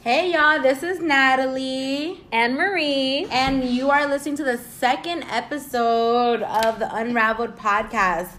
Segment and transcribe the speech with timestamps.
[0.00, 2.24] Hey y'all, this is Natalie.
[2.32, 3.26] And Marie.
[3.30, 8.30] And you are listening to the second episode of the Unraveled podcast.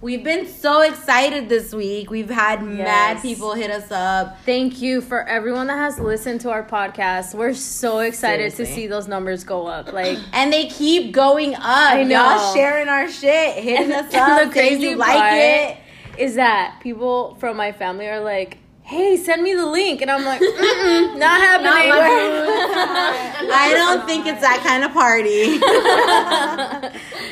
[0.00, 2.10] We've been so excited this week.
[2.10, 4.38] We've had mad people hit us up.
[4.44, 7.34] Thank you for everyone that has listened to our podcast.
[7.34, 9.92] We're so excited to see those numbers go up.
[9.92, 11.62] Like, And they keep going up.
[11.64, 12.14] I know.
[12.36, 15.76] Y'all sharing our shit, hitting us and up, the crazy you like it.
[16.18, 18.58] is that people from my family are like,
[18.92, 21.92] "Hey, send me the link," and I'm like, Mm-mm, "Not happening."
[23.54, 25.58] I don't think it's that kind of party.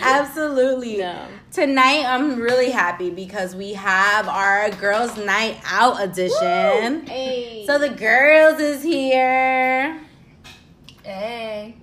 [0.02, 0.98] Absolutely.
[0.98, 1.26] No.
[1.52, 7.06] Tonight, I'm really happy because we have our Girls' Night Out edition.
[7.06, 7.64] Hey.
[7.66, 10.00] So the girls is here.
[11.04, 11.74] hey.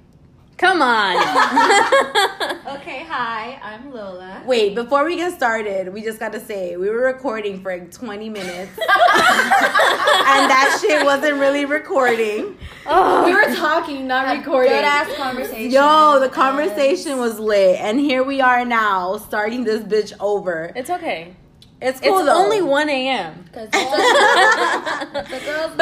[0.57, 1.16] Come on.
[2.67, 4.41] Okay, hi, I'm Lola.
[4.45, 7.91] Wait, before we get started, we just got to say we were recording for like
[7.91, 8.71] 20 minutes.
[8.80, 12.57] and that shit wasn't really recording.
[12.85, 14.72] Oh, We were talking, not recording.
[14.73, 15.72] Good ass conversation.
[15.72, 17.80] Yo, the conversation was lit.
[17.80, 20.72] And here we are now, starting this bitch over.
[20.75, 21.33] it's okay.
[21.81, 22.35] It's cool It's though.
[22.35, 23.45] only one a.m.
[23.53, 23.81] Cause But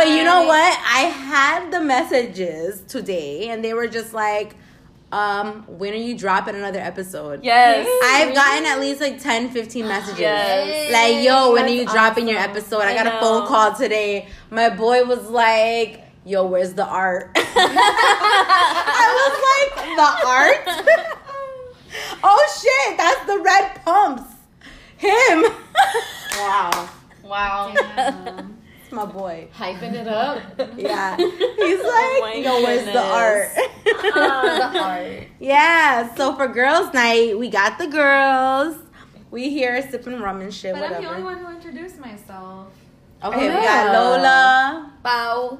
[0.07, 0.79] you know what?
[0.87, 4.55] I had the messages today, and they were just like,
[5.15, 7.41] um, when are you dropping another episode?
[7.41, 7.87] Yes.
[8.03, 10.19] I've gotten at least like 10, 15 messages.
[10.19, 10.91] Yes.
[10.91, 12.81] Like, yo, when are you That's dropping your episode?
[12.81, 14.27] I, I got a phone call today.
[14.49, 17.31] My boy was like, yo, where's the art?
[17.37, 20.67] I was like, the art?
[22.21, 24.23] oh shit, that's the red pumps.
[24.97, 25.45] Him.
[26.39, 26.89] wow.
[27.23, 27.73] Wow.
[27.73, 28.64] It's
[28.95, 29.47] my boy.
[29.55, 30.41] Hyping it up.
[30.77, 31.15] Yeah.
[31.17, 33.49] He's oh like, my yo, where's the art?
[34.15, 35.27] Uh, the art.
[35.39, 38.77] yeah, so for girls' night, we got the girls.
[39.31, 40.95] We here sipping rum and shit, But whatever.
[40.97, 42.67] I'm the only one who introduced myself.
[43.23, 43.91] Okay, we Oh, got yeah.
[43.99, 44.93] Lola.
[45.03, 45.59] Bow.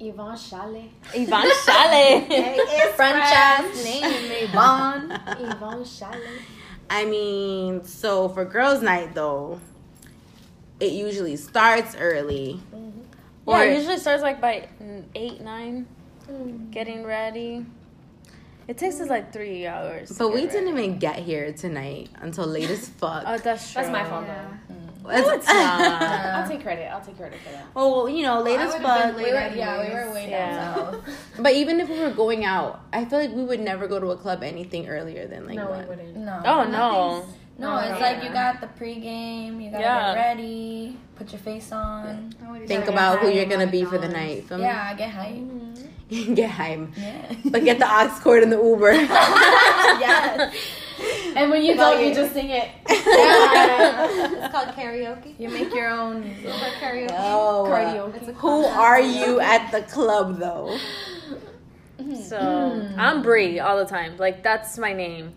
[0.00, 0.90] Yvonne Chalet.
[1.14, 2.26] Yvonne Chalet.
[2.30, 5.10] it's French ass name, Yvonne.
[5.40, 6.38] Yvonne Chalet.
[6.90, 9.60] I mean, so for girls' night though,
[10.80, 12.60] it usually starts early.
[12.72, 12.78] Yeah,
[13.46, 15.86] Or- it usually starts like by mm, eight, nine.
[16.70, 17.64] Getting ready.
[18.68, 20.12] It takes us like three hours.
[20.18, 20.86] But we get didn't ready.
[20.88, 23.24] even get here tonight until late as fuck.
[23.26, 23.80] Oh, that's true.
[23.82, 24.46] That's my fault, Yeah.
[24.68, 24.74] though.
[25.10, 26.02] It's- it's not.
[26.02, 26.84] I'll take credit.
[26.92, 27.74] I'll take credit for that.
[27.74, 29.16] well, you know, late I as fuck.
[29.16, 29.24] late.
[29.24, 30.74] We were, yeah, we were way Yeah.
[30.74, 31.04] down south.
[31.42, 34.08] But even if we were going out, I feel like we would never go to
[34.10, 35.80] a club anything earlier than like no, one.
[35.84, 36.16] we wouldn't.
[36.16, 36.42] No.
[36.44, 37.24] Oh no.
[37.58, 38.06] No, No, it's no.
[38.06, 40.14] like you got the pregame, you gotta Yeah.
[40.14, 42.32] get ready, put your face on.
[42.40, 44.36] Nobody's Think about who you're gonna be for the McDonald's.
[44.36, 44.48] night.
[44.48, 44.64] Feel me?
[44.64, 45.34] Yeah, get hype.
[45.34, 46.34] Mm-hmm.
[46.40, 46.88] get hype.
[46.96, 47.32] Yeah.
[47.46, 48.92] But get the aux cord in the Uber.
[50.02, 50.54] yes.
[51.36, 52.68] And when you don't, you just sing it.
[52.88, 55.34] It's called karaoke.
[55.38, 57.14] You make your own It's karaoke.
[57.18, 58.14] oh, uh, cardio.
[58.14, 58.76] It's a who concept.
[58.76, 60.76] are you at the club though?
[62.00, 62.14] Mm-hmm.
[62.14, 62.38] So
[62.96, 64.16] I'm Brie all the time.
[64.16, 65.32] Like that's my name.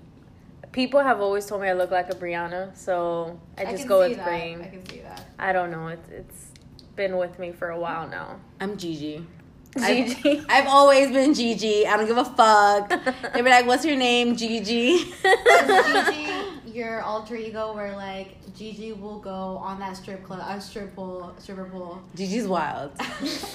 [0.71, 3.99] People have always told me I look like a Brianna, so I just can go
[3.99, 4.25] with that.
[4.25, 4.55] Brie.
[4.55, 5.25] I can see that.
[5.37, 5.87] I don't know.
[5.87, 6.45] It's it's
[6.95, 8.39] been with me for a while now.
[8.59, 9.25] I'm Gigi.
[9.77, 10.39] Gigi.
[10.39, 11.85] I've, I've always been Gigi.
[11.85, 12.89] I don't give a fuck.
[13.33, 18.93] They be like, "What's your name, Gigi?" Is Gigi your alter ego where like Gigi
[18.93, 22.01] will go on that strip club, a strip pool, stripper pool.
[22.15, 22.91] Gigi's wild.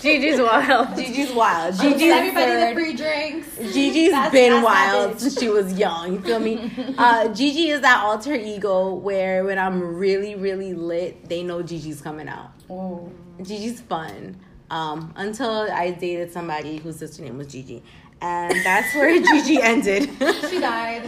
[0.00, 0.88] Gigi's wild.
[0.96, 1.78] Gigi's wild.
[1.80, 3.56] Gigi's everybody the free drinks.
[3.74, 6.14] Gigi's That's- been that's wild since she was young.
[6.14, 6.72] You feel me?
[6.98, 12.00] Uh, Gigi is that alter ego where when I'm really, really lit, they know Gigi's
[12.00, 12.52] coming out.
[12.70, 13.10] Oh.
[13.42, 14.36] Gigi's fun.
[14.70, 17.82] Um, until I dated somebody whose sister name was Gigi.
[18.20, 20.04] And that's where Gigi ended.
[20.48, 21.04] She died.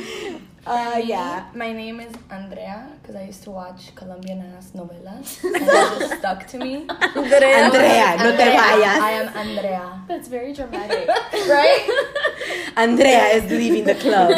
[0.66, 1.46] Uh, yeah.
[1.54, 5.42] My name is Andrea because I used to watch Colombian ass novelas.
[5.44, 6.86] and it just stuck to me.
[6.88, 10.02] Andrea, no te I am Andrea.
[10.08, 11.08] That's very dramatic.
[11.48, 11.88] Right?
[12.76, 14.32] Andrea is leaving the club.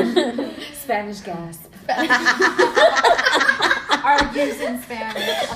[0.75, 1.66] Spanish gasp.
[4.04, 5.48] Argues in Spanish.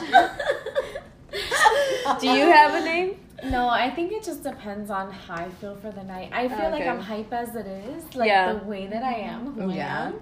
[2.20, 3.23] Do you have a name?
[3.50, 6.30] No, I think it just depends on how I feel for the night.
[6.32, 8.52] I feel like I'm hype as it is, like Yeah.
[8.54, 10.04] the way that I am, who Yeah.
[10.04, 10.20] I am.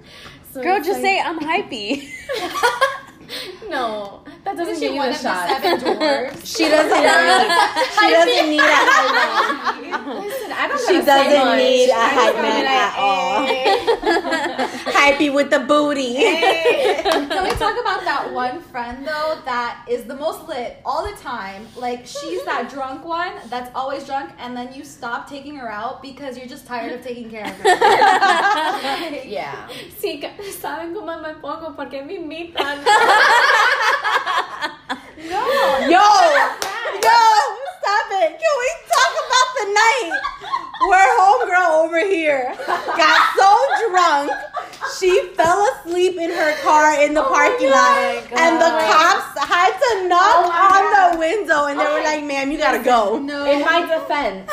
[0.52, 2.08] So Girl, just like- say I'm hypey.
[3.68, 4.20] no.
[4.44, 5.48] That doesn't Is give she you a shot.
[5.48, 6.56] seven dwarfs?
[6.56, 7.50] She doesn't need.
[7.98, 10.22] She doesn't need a hype man.
[10.22, 11.58] Listen, I don't She gotta say doesn't much.
[11.58, 13.46] need a I just hype man be at all.
[13.46, 13.78] "Hey."
[14.92, 16.14] Hypey with the booty.
[16.14, 21.16] Can we talk about that one friend though that is the most lit all the
[21.18, 21.66] time?
[21.76, 26.02] Like she's that drunk one that's always drunk, and then you stop taking her out
[26.02, 27.68] because you're just tired of taking care of her.
[29.24, 29.68] Yeah.
[30.00, 30.20] Sí,
[30.60, 32.18] saben cómo me pongo porque me
[35.30, 35.44] no.
[35.88, 36.06] Yo.
[37.02, 37.20] Yo.
[37.78, 38.30] Stop it.
[38.38, 40.12] Can we talk about the night
[40.88, 42.54] where homegirl over here
[42.96, 43.50] got so
[43.90, 44.30] drunk
[44.98, 48.38] she fell asleep in her car in the oh parking lot, God.
[48.38, 51.14] and the cops had to knock oh on God.
[51.14, 54.50] the window, and they oh were like, "Ma'am, you gotta go." No, in my defense.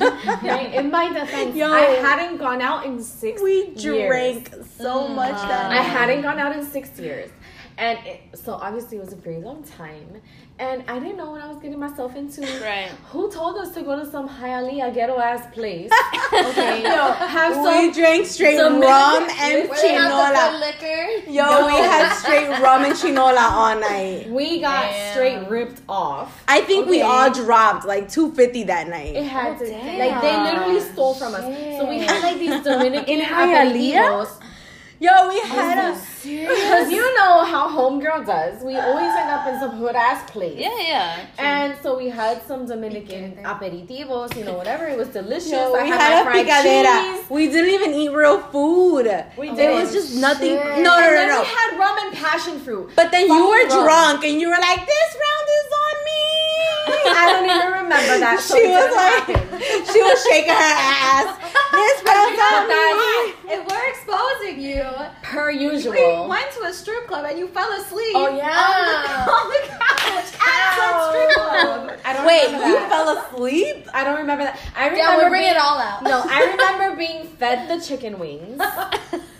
[0.42, 0.74] right?
[0.74, 3.40] In my defense, Yo, I hadn't gone out in six.
[3.40, 3.82] We years.
[3.82, 4.48] drank
[4.78, 5.14] so mm.
[5.14, 7.30] much that I hadn't gone out in six years.
[7.78, 10.20] And it, so obviously it was a very long time.
[10.58, 12.42] And I didn't know what I was getting myself into.
[12.62, 12.88] Right.
[13.10, 15.90] Who told us to go to some Hialeah ghetto ass place?
[16.32, 16.82] Okay.
[16.82, 20.60] Yo, have We some drank straight Dominican- rum and Where they have the chinola.
[20.60, 21.30] liquor.
[21.30, 24.30] Yo, we had straight rum and chinola all night.
[24.30, 25.12] we got Damn.
[25.12, 26.42] straight ripped off.
[26.48, 29.14] I think we all dropped like 250 that night.
[29.14, 29.28] It night.
[29.28, 29.98] had oh, to damn.
[29.98, 31.42] like they literally stole from us.
[31.42, 34.41] So we had like these Dominican In Hialeah?
[35.02, 38.62] Yo, we had a Because you know how homegirl does.
[38.62, 40.56] We always end up in some hood ass place.
[40.56, 41.26] Yeah, yeah.
[41.38, 44.86] And so we had some Dominican aperitivos, you know, whatever.
[44.86, 45.50] It was delicious.
[45.50, 47.16] Yo, I we had, had a fried picadera.
[47.16, 47.30] cheese.
[47.30, 49.06] We didn't even eat real food.
[49.36, 49.58] We did.
[49.58, 50.54] It was just nothing.
[50.54, 50.84] Shit.
[50.86, 51.40] No, no, no, no.
[51.40, 52.92] we had rum and passion fruit.
[52.94, 53.82] But then you were rum.
[53.82, 55.41] drunk and you were like, "This round is on me."
[56.86, 58.40] I don't even remember that.
[58.40, 59.84] So she was like, happen.
[59.92, 61.28] she was shaking her ass.
[61.72, 63.34] This round's on me.
[63.52, 64.84] If we're exposing you,
[65.22, 66.28] Per we usual.
[66.28, 68.12] went to a strip club and you fell asleep.
[68.16, 68.48] Oh, yeah.
[68.52, 68.96] On the,
[69.38, 71.98] on the couch at some strip club.
[72.04, 72.88] I don't Wait, you that.
[72.88, 73.88] fell asleep?
[73.94, 74.58] I don't remember that.
[74.76, 76.02] I remember Yeah, we're bringing being, it all out.
[76.02, 78.60] No, I remember being fed the chicken wings.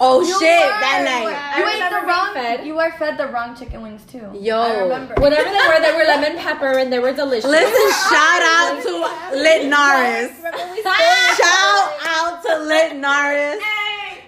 [0.01, 0.81] Oh You shit, were.
[0.83, 1.31] that night.
[1.59, 2.35] You I ate the wrong.
[2.35, 2.67] fed.
[2.67, 4.31] You were fed the wrong chicken wings too.
[4.35, 4.61] Yo.
[4.61, 5.15] I remember.
[5.19, 7.32] Whatever they were, they were lemon pepper and they were delicious.
[7.41, 10.33] Listen, shout out to Lit Naris.
[11.37, 13.59] Shout out to Lit Naris.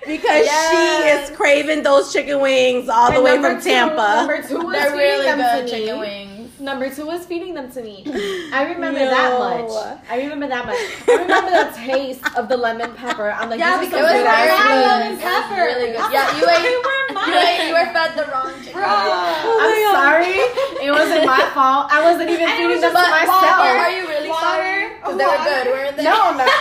[0.06, 0.70] Because Yes.
[0.70, 4.16] she is craving those chicken wings all the way number from two- Tampa.
[4.16, 6.33] Number two was They're really good chicken wings.
[6.60, 8.04] Number two was feeding them to me.
[8.52, 9.10] I remember Yo.
[9.10, 9.98] that much.
[10.08, 10.78] I remember that much.
[11.08, 13.30] I remember the taste of the lemon pepper.
[13.32, 14.78] I'm like, Yeah, these because are some it was good very ass good.
[14.78, 15.18] wings.
[15.18, 15.62] lemon pepper.
[15.66, 16.12] Really good.
[16.14, 16.62] Yeah, you ate.
[16.62, 16.94] They were
[17.26, 17.66] You ate.
[17.68, 18.78] You were fed the wrong chicken.
[18.78, 18.86] Bro.
[18.86, 20.38] I'm sorry.
[20.78, 21.90] It wasn't my fault.
[21.90, 23.58] I wasn't even And feeding them to But myself.
[23.66, 24.46] are you really Water.
[24.46, 24.94] sorry?
[24.94, 25.50] Because they were Water.
[25.50, 26.04] good, weren't they?
[26.06, 26.54] No, I'm not.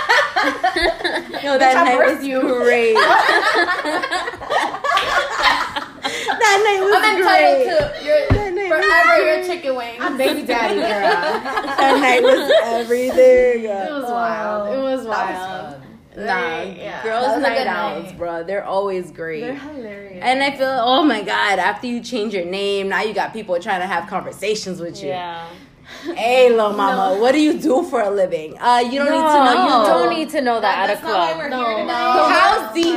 [1.46, 2.42] No, that night was you.
[2.42, 2.98] great.
[6.28, 8.00] that night was I'm entitled great.
[8.00, 9.98] to your That night was forever your chicken wings.
[10.02, 10.84] I'm baby daddy, girl.
[11.84, 13.64] That night was everything.
[13.66, 14.74] It was wild.
[14.76, 15.82] It was wild.
[16.16, 17.02] Nah, Yeah.
[17.04, 18.18] girls' That was a night good outs, night.
[18.20, 18.44] bro.
[18.44, 19.42] They're always great.
[19.42, 20.20] They're hilarious.
[20.22, 23.60] and I feel, oh my god, after you change your name, now you got people
[23.60, 25.10] trying to have conversations with you.
[25.10, 25.48] Yeah.
[26.16, 28.58] Hey, little mama, what do you do for a living?
[28.60, 29.64] Uh, you don't need to know.
[29.64, 31.38] You don't need to know that, That's at a not why club.
[31.40, 31.66] we're No.
[31.78, 31.94] here No.
[31.94, 32.96] How deep?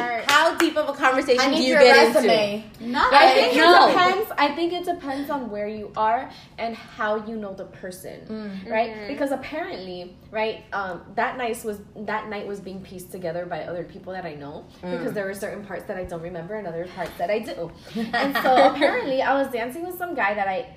[0.57, 0.63] Smart.
[0.63, 2.65] How deep of a conversation I do you your get resume.
[2.81, 3.89] Not I think No.
[3.89, 4.33] it depends.
[4.39, 8.71] I think it depends on where you are and how you know the person, mm.
[8.71, 8.91] right?
[8.91, 9.09] Mm-hmm.
[9.09, 13.85] Because apparently, right, um, that night was that night was being pieced together by other
[13.85, 15.15] people that I know because mm.
[15.15, 17.53] there were certain parts that I don't remember and other parts that I do.
[17.57, 17.73] Oh.
[18.13, 20.77] and so apparently, I was dancing with some guy that I,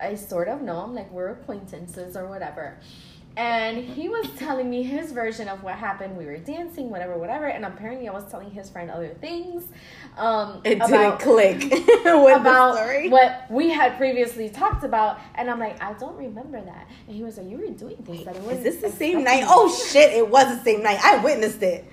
[0.00, 0.78] I sort of know.
[0.78, 2.78] I'm like we're acquaintances or whatever.
[3.38, 6.16] And he was telling me his version of what happened.
[6.16, 7.46] We were dancing, whatever, whatever.
[7.46, 9.64] And apparently, I was telling his friend other things.
[10.16, 12.74] Um, It didn't about- click with the about
[13.10, 16.88] what we had previously talked about, and I'm like, I don't remember that.
[17.06, 18.64] And he was like, You were doing things that I Is wasn't.
[18.64, 19.44] this the same night?
[19.46, 20.12] Oh shit!
[20.12, 20.98] It was the same night.
[21.04, 21.84] I witnessed it.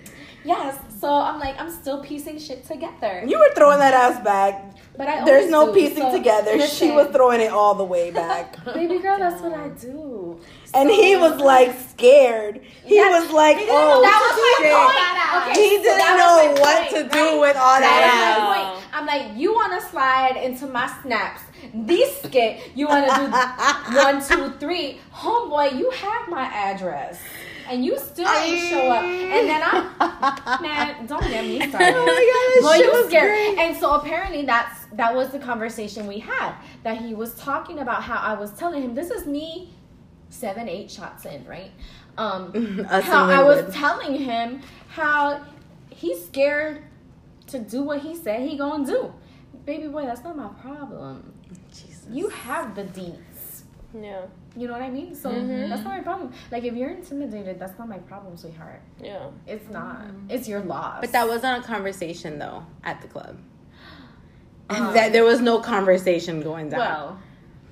[0.45, 0.77] Yes.
[0.99, 4.75] So I'm like, I'm still piecing shit together, You were throwing that ass back.
[4.97, 6.59] but I There's no do, piecing so together.
[6.67, 8.63] She was throwing it all the way back.
[8.73, 10.39] Baby girl, that's what I do.
[10.73, 12.61] And So- he was like scared.
[12.85, 13.23] He Yes.
[13.23, 15.51] was like, "Oh that was my shit!" point.
[15.51, 17.11] Okay, he didn't that know what point, to right?
[17.11, 18.39] do with all That that was ass.
[18.39, 18.85] my point.
[18.95, 21.41] I'm like, you want to slide into my snaps.
[21.73, 24.99] This skit, you want to do one, two, three.
[25.13, 27.19] Homeboy, you have my address.
[27.69, 29.03] And you still ain't show up.
[29.03, 31.93] And then I, man, don't get me started.
[31.95, 33.55] Oh my god, this Boy, you was scared.
[33.55, 33.65] great.
[33.65, 36.53] And so apparently that's that was the conversation we had.
[36.83, 39.71] That he was talking about how I was telling him this is me
[40.29, 41.71] seven, eight shots in, right?
[42.17, 43.73] Um how I was Linwood.
[43.73, 45.43] telling him how
[45.89, 46.83] he's scared
[47.47, 49.13] to do what he said he gonna do.
[49.65, 51.33] Baby boy, that's not my problem.
[51.71, 52.05] Jesus.
[52.09, 53.63] You have the deeds.
[53.99, 54.25] Yeah.
[54.57, 55.13] You know what I mean?
[55.15, 55.69] So Mm-hmm.
[55.69, 56.31] that's not my problem.
[56.51, 58.81] Like if you're intimidated, that's not my problem, sweetheart.
[59.01, 59.27] Yeah.
[59.45, 60.01] It's not.
[60.29, 61.01] It's your loss.
[61.01, 63.37] But that wasn't a conversation though at the club.
[64.67, 66.79] Um, that there was no conversation going down.
[66.79, 67.19] well.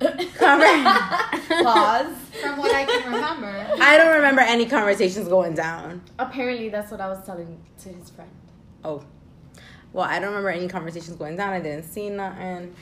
[0.00, 2.14] Conver- Pause.
[2.40, 3.66] From what I can remember.
[3.82, 6.02] I don't remember any conversations going down.
[6.20, 8.30] Apparently, that's what I was telling to his friend.
[8.84, 9.02] Oh.
[9.92, 11.52] Well, I don't remember any conversations going down.
[11.52, 12.74] I didn't see nothing.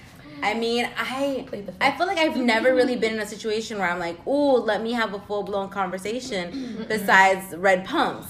[0.43, 1.83] I mean, I Plead the fifth.
[1.83, 4.83] I feel like I've never really been in a situation where I'm like, oh, let
[4.83, 8.29] me have a full blown conversation." Besides red pumps,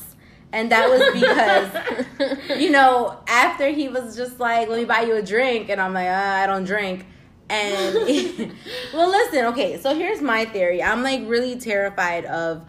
[0.53, 5.17] And that was because, you know, after he was just like, let me buy you
[5.17, 5.71] a drink.
[5.71, 7.07] And I'm like, uh, I don't drink.
[7.49, 7.95] And,
[8.95, 10.83] well, listen, okay, so here's my theory.
[10.83, 12.69] I'm like really terrified of,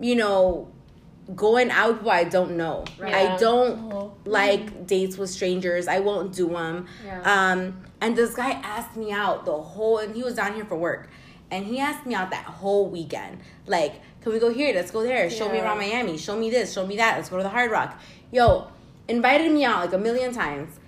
[0.00, 0.70] you know,
[1.34, 2.84] going out with people I don't know.
[2.98, 3.14] Right.
[3.14, 4.14] I don't Oh.
[4.24, 5.88] like dates with strangers.
[5.88, 6.86] I won't do them.
[7.04, 7.20] Yeah.
[7.52, 10.76] Um, and this guy asked me out the whole, and he was down here for
[10.76, 11.08] work,
[11.50, 13.38] and he asked me out that whole weekend.
[13.66, 14.74] Like, can we go here?
[14.74, 15.28] Let's go there.
[15.30, 15.64] Show me Yeah.
[15.64, 16.16] around Miami.
[16.16, 16.72] Show me this.
[16.72, 17.16] Show me that.
[17.16, 17.98] Let's go to the Hard Rock.
[18.32, 18.68] Yo,
[19.08, 20.79] invited me out like a million times,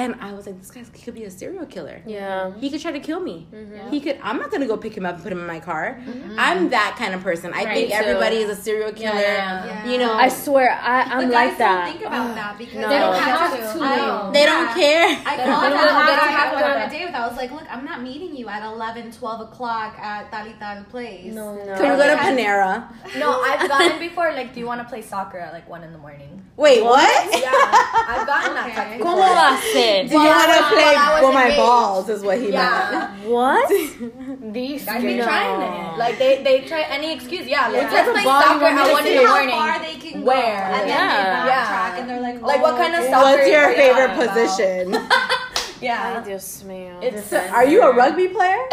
[0.00, 1.98] and I was like, this guy he could be a serial killer.
[2.06, 2.52] Yeah.
[2.62, 3.36] He could try to kill me.
[3.52, 3.90] Mm-hmm.
[3.92, 4.18] He could.
[4.22, 5.84] I'm not gonna go pick him up and put him in my car.
[6.46, 7.48] I'm that kind of person.
[7.52, 7.96] I Right, think too.
[8.02, 9.20] everybody is a serial killer.
[9.20, 9.66] yeah.
[9.66, 9.90] Yeah.
[9.90, 11.74] You know, I swear, I, I'm But like guys that.
[11.84, 12.88] don't think about that because no.
[12.90, 13.78] they don't have, don't to.
[13.78, 14.32] to.
[14.36, 15.06] They don't care.
[15.30, 17.06] I don't- called they that don't- guy they don't I have to on a date
[17.06, 17.14] with.
[17.14, 20.54] I was like, look, I'm not meeting you at 11, 12 o'clock at tal y
[20.60, 21.32] tal place.
[21.32, 21.54] No.
[21.56, 21.74] No.
[21.78, 22.72] Can we go to Panera?
[23.18, 24.32] No, I've gotten before.
[24.32, 26.42] Like, do you want to play soccer at like one in the morning?
[26.56, 27.12] Wait, what?
[27.36, 28.74] Yeah, I've gotten that Okay.
[28.74, 29.36] text ¿Cómo before.
[29.36, 29.85] va a ser?
[30.08, 31.56] Do you want to play well, I was with my engaged.
[31.62, 32.08] balls?
[32.08, 33.68] Is what he Yeah, What?
[34.52, 35.24] These guys be No.
[35.24, 35.98] trying it.
[35.98, 37.46] Like they they try any excuse.
[37.46, 39.18] Yeah, like, What let's type play ball you soccer want to one in see?
[39.18, 39.56] the how morning.
[39.56, 40.62] far they can Where?
[40.68, 40.96] go, and Yeah.
[41.08, 41.98] they backtrack, Yeah.
[41.98, 43.10] and they're like, Like, oh, what kind of okay.
[43.10, 44.82] soccer What's your favorite position?
[44.94, 45.02] Ay,
[45.80, 46.96] Yeah, Dios mío.
[47.02, 48.64] it's Are you a rugby player?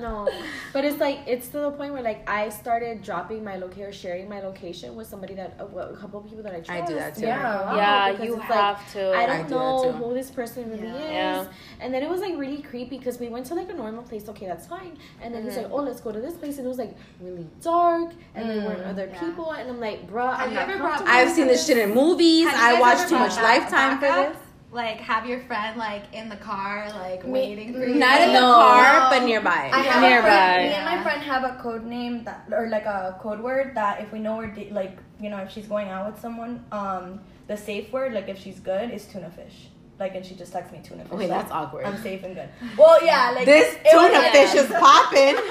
[0.00, 0.28] No,
[0.72, 3.92] but it's like it's to the point where like I started dropping my location or
[3.92, 6.70] sharing my location with somebody that a, a couple of people that I trust.
[6.70, 7.22] I do that too.
[7.26, 7.74] Yeah.
[7.76, 9.10] Yeah, because you it's like, have to.
[9.12, 11.10] I I don't do know who this person really is.
[11.10, 11.46] Yeah.
[11.80, 14.28] And then it was like really creepy because we went to like a normal place.
[14.28, 14.96] Okay, that's fine.
[15.22, 15.62] And then he's Mm-hmm.
[15.64, 16.58] like, oh, let's go to this place.
[16.58, 18.12] And it was like really dark.
[18.34, 19.20] And there Mm, weren't other yeah.
[19.20, 19.52] people.
[19.52, 21.78] And I'm like, bruh, Have I'm you not ever brought- comfortable I've seen this shit
[21.78, 22.46] in movies.
[22.48, 24.36] I guys watch too much Lifetime for this.
[24.70, 27.94] Like, have your friend like in the car, like Me- waiting for you.
[27.94, 28.52] Not in the No.
[28.54, 29.70] car, but nearby.
[29.72, 30.28] I have Nearby.
[30.28, 30.68] friend.
[30.68, 34.00] Me and my friend have a code name that, or like a code word that
[34.02, 37.20] if we know we're da- like, you know, if she's going out with someone, um,
[37.46, 39.68] the safe word, like if she's good, is tuna fish.
[39.98, 41.12] Like, and she just texts me tuna fish.
[41.12, 41.84] Okay, like, that's awkward.
[41.84, 42.48] I'm safe and good.
[42.78, 45.34] Well, yeah, like This it tuna like- fish is popping.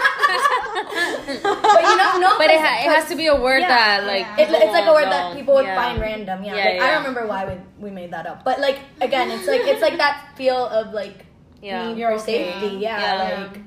[1.28, 3.68] But you know, no, But it, ha- it has to be a word Yeah.
[3.68, 4.46] that like Yeah.
[4.46, 5.76] It, it's like a word no, that people would yeah.
[5.76, 6.44] find random.
[6.44, 6.88] Yeah, Yeah, like, I yeah.
[6.94, 7.46] don't remember why
[7.80, 10.94] we, we made that up, but like again, it's like it's like that feel of
[10.94, 11.26] like
[11.62, 11.92] Yeah.
[11.94, 12.24] your okay.
[12.24, 12.78] safety.
[12.78, 13.44] Yeah, Yeah.
[13.52, 13.62] like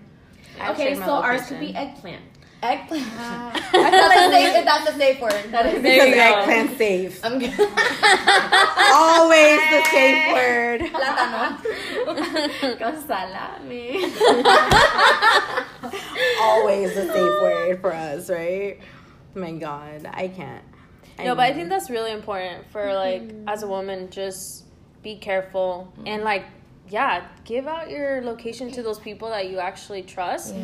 [0.61, 2.23] I Okay, so ours could be eggplant.
[2.63, 3.07] Eggplant.
[3.19, 5.45] Uh, I feel like safe, that's a safe word.
[5.51, 5.83] That is.
[5.83, 6.39] There you because go.
[6.39, 7.25] eggplant safe.
[7.25, 7.51] I'm good.
[8.93, 10.81] Always the safe word.
[10.93, 11.59] Plátano.
[12.79, 14.05] Con salami.
[16.43, 18.79] Always the safe word for us, right?
[19.35, 20.65] My God, I can't.
[21.19, 24.65] No, but I think that's really important for like as a woman, just
[25.03, 26.45] be careful and like
[26.91, 30.55] yeah, give out your location to those people that you actually trust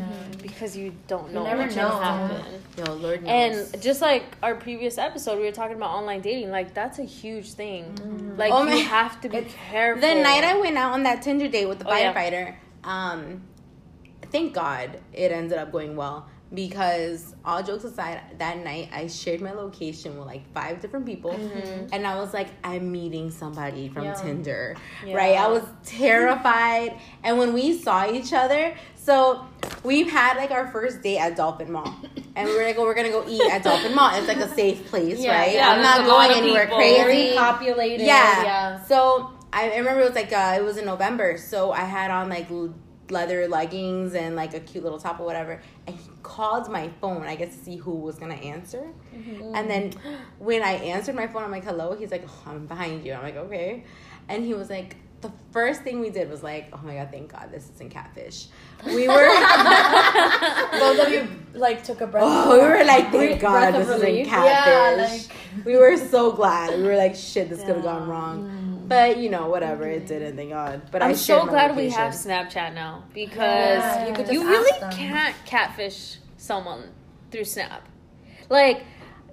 [0.42, 2.00] because you don't know never what's gonna know.
[2.00, 2.62] happen.
[2.76, 3.72] Yo, Lord knows.
[3.72, 6.50] And just like our previous episode, we were talking about online dating.
[6.50, 8.34] Like that's a huge thing.
[8.36, 10.00] Like Oh you my- have to be careful.
[10.00, 12.12] The night I went out on that Tinder date with the Oh, yeah.
[12.12, 12.54] firefighter,
[12.84, 13.42] um,
[14.32, 19.40] thank God it ended up going well because all jokes aside, that night I shared
[19.40, 21.32] my location with like five different people,
[21.92, 24.14] and I was like, I'm meeting somebody from Yeah.
[24.14, 25.16] Tinder, Yeah.
[25.16, 25.36] right?
[25.36, 29.44] I was terrified, and when we saw each other, so
[29.82, 31.94] we've had like our first date at Dolphin Mall,
[32.36, 34.14] and we were like, oh, we're gonna go eat at Dolphin Mall.
[34.16, 35.52] It's like a safe place, Yeah, right?
[35.54, 36.78] yeah, I'm not going anywhere people.
[36.78, 36.96] crazy.
[37.02, 38.04] Very populated.
[38.04, 38.42] Yeah.
[38.44, 38.82] Yeah.
[38.84, 42.28] So I remember it was like uh, it was in November, so I had on
[42.28, 42.48] like
[43.10, 45.60] leather leggings and like a cute little top or whatever.
[45.86, 48.86] And he called my phone, I guess to see who was gonna answer.
[49.54, 49.92] And then
[50.38, 53.22] when I answered my phone, I'm like, "Hello." He's like, oh, "I'm behind you." I'm
[53.22, 53.84] like, "Okay."
[54.28, 54.96] And he was like.
[55.22, 58.48] The first thing we did was like, oh my god, thank God this isn't catfish.
[58.84, 59.28] We were,
[60.78, 62.22] Both of you like took a breath.
[62.26, 65.30] oh, we were like, thank Breath God of this isn't catfish.
[65.30, 65.64] Yeah, like...
[65.64, 66.78] we were so glad.
[66.78, 68.65] We were like, shit, this could have gone Yeah.
[68.90, 69.12] Wrong.
[69.14, 70.36] But you know, whatever, it didn't.
[70.36, 70.82] Thank God.
[70.90, 74.14] But I I'm shared so my glad we have Snapchat now because Yeah, you you,
[74.14, 74.92] could just really them.
[74.92, 76.90] can't catfish someone
[77.30, 77.88] through Snap.
[78.48, 78.84] Like,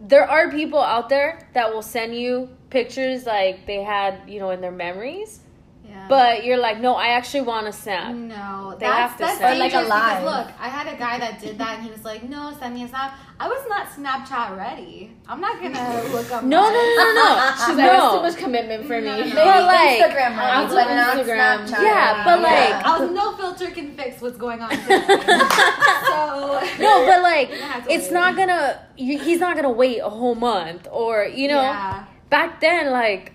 [0.02, 4.50] there are people out there that will send you pictures like they had, you know,
[4.50, 5.40] in their memories,
[5.88, 6.06] yeah.
[6.10, 8.14] but you're like, no, I actually want to snap.
[8.16, 10.24] No, They that's have to that's send- Like a dangerous because lie.
[10.44, 12.84] look, I had a guy that did that and he was like, "No, send me
[12.84, 15.12] a snap." I was not Snapchat ready.
[15.28, 16.44] I'm not gonna look up.
[16.44, 17.52] No, no, no, no, no.
[17.66, 19.08] She's like, it's too much commitment for me.
[19.08, 19.36] No, no, no.
[19.36, 21.68] But like, Instagram I'll ready, do but not Instagram.
[21.68, 21.84] Snapchat.
[21.84, 22.74] Yeah, but ready.
[22.74, 24.70] like- I was no filter can fix what's going on.
[24.70, 24.84] today.
[26.08, 28.14] so no, but like, I had to it's wait.
[28.14, 28.80] not gonna.
[28.98, 32.06] You, he's not gonna wait a whole month, or you know, Yeah.
[32.30, 33.34] back then, like,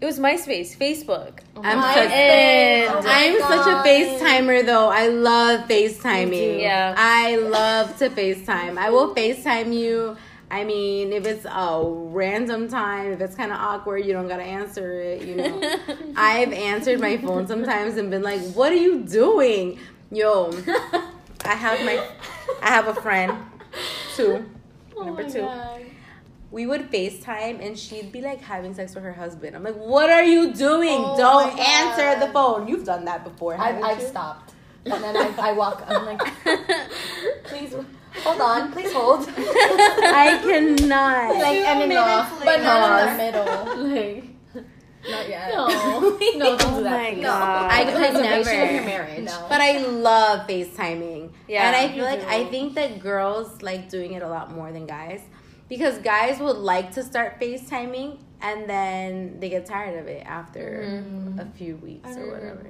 [0.00, 1.40] it was MySpace, Facebook.
[1.62, 3.86] I'm My such, And- Oh my I'm such a God.
[3.86, 4.88] FaceTimer though.
[4.88, 6.60] I love FaceTiming.
[6.60, 6.94] Yeah.
[6.96, 8.76] I love to FaceTime.
[8.78, 10.16] I will FaceTime you.
[10.50, 14.42] I mean, if it's a random time, if it's kind of awkward, you don't gotta
[14.42, 15.22] answer it.
[15.22, 15.78] You know,
[16.16, 19.78] I've answered my phone sometimes and been like, "What are you doing?"
[20.12, 20.52] Yo,
[21.44, 22.06] I have my,
[22.62, 23.32] I have a friend,
[24.14, 24.44] two,
[24.96, 25.40] Oh number my two.
[25.40, 25.82] God.
[26.54, 29.56] We would FaceTime and she'd be like having sex with her husband.
[29.56, 31.00] I'm like, "What are you doing?
[31.02, 33.54] Oh don't answer the phone." You've done that before.
[33.60, 34.06] I've, I've you?
[34.06, 34.52] stopped.
[34.86, 35.82] And then I, I walk.
[35.88, 36.20] I'm like,
[37.44, 37.74] please
[38.22, 39.28] hold on, please hold.
[39.28, 41.34] I cannot.
[41.34, 42.44] like, Two and minutes later.
[42.44, 43.88] but not in the middle.
[43.88, 44.24] Like,
[45.10, 45.48] Not yet.
[45.54, 45.66] no,
[46.36, 47.02] no, don't do Oh that.
[47.02, 47.22] my please.
[47.22, 47.70] god.
[47.72, 48.72] I could never.
[48.72, 49.24] your marriage.
[49.24, 49.46] No.
[49.48, 51.32] But I love FaceTiming.
[51.48, 52.28] Yeah, And I feel like too.
[52.28, 55.20] I think that girls like doing it a lot more than guys.
[55.68, 61.02] Because guys would like to start FaceTiming and then they get tired of it after
[61.02, 61.40] mm.
[61.40, 62.66] a few weeks or whatever.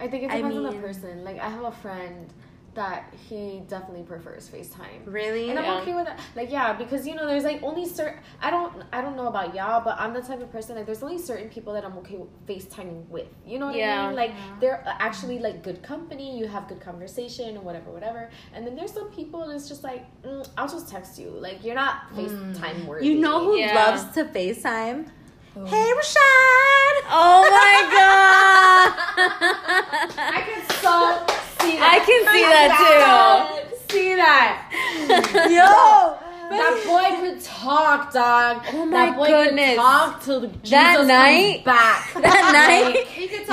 [0.00, 1.24] I, I think it I depends on the person.
[1.24, 2.32] Like I have a friend
[2.74, 5.00] that he definitely prefers FaceTime.
[5.04, 5.50] Really?
[5.50, 5.80] And I'm Yeah.
[5.80, 6.20] okay with that.
[6.36, 9.54] Like yeah, because you know there's like only certain I don't I don't know about
[9.54, 12.16] y'all, but I'm the type of person like there's only certain people that I'm okay
[12.16, 13.26] with FaceTiming with.
[13.44, 14.06] You know what I Yeah.
[14.06, 14.16] mean?
[14.16, 18.30] Like they're actually like good company, you have good conversation or whatever, whatever.
[18.54, 21.30] And then there's some people and it's just like mm, I'll just text you.
[21.30, 23.08] Like you're not FaceTime worthy.
[23.08, 23.74] You know who Yeah.
[23.74, 25.10] loves to FaceTime?
[25.54, 26.94] Hey, Rashad!
[27.10, 28.94] Oh my god!
[30.36, 31.26] I can so
[31.60, 33.92] see I can see that too.
[33.92, 34.68] See that.
[35.50, 36.24] Yo!
[36.50, 38.64] That boy could talk, dog.
[38.72, 39.68] Oh my that boy goodness.
[39.76, 41.64] could talk till the Jesus That night?
[41.64, 42.14] back.
[42.14, 43.04] That night,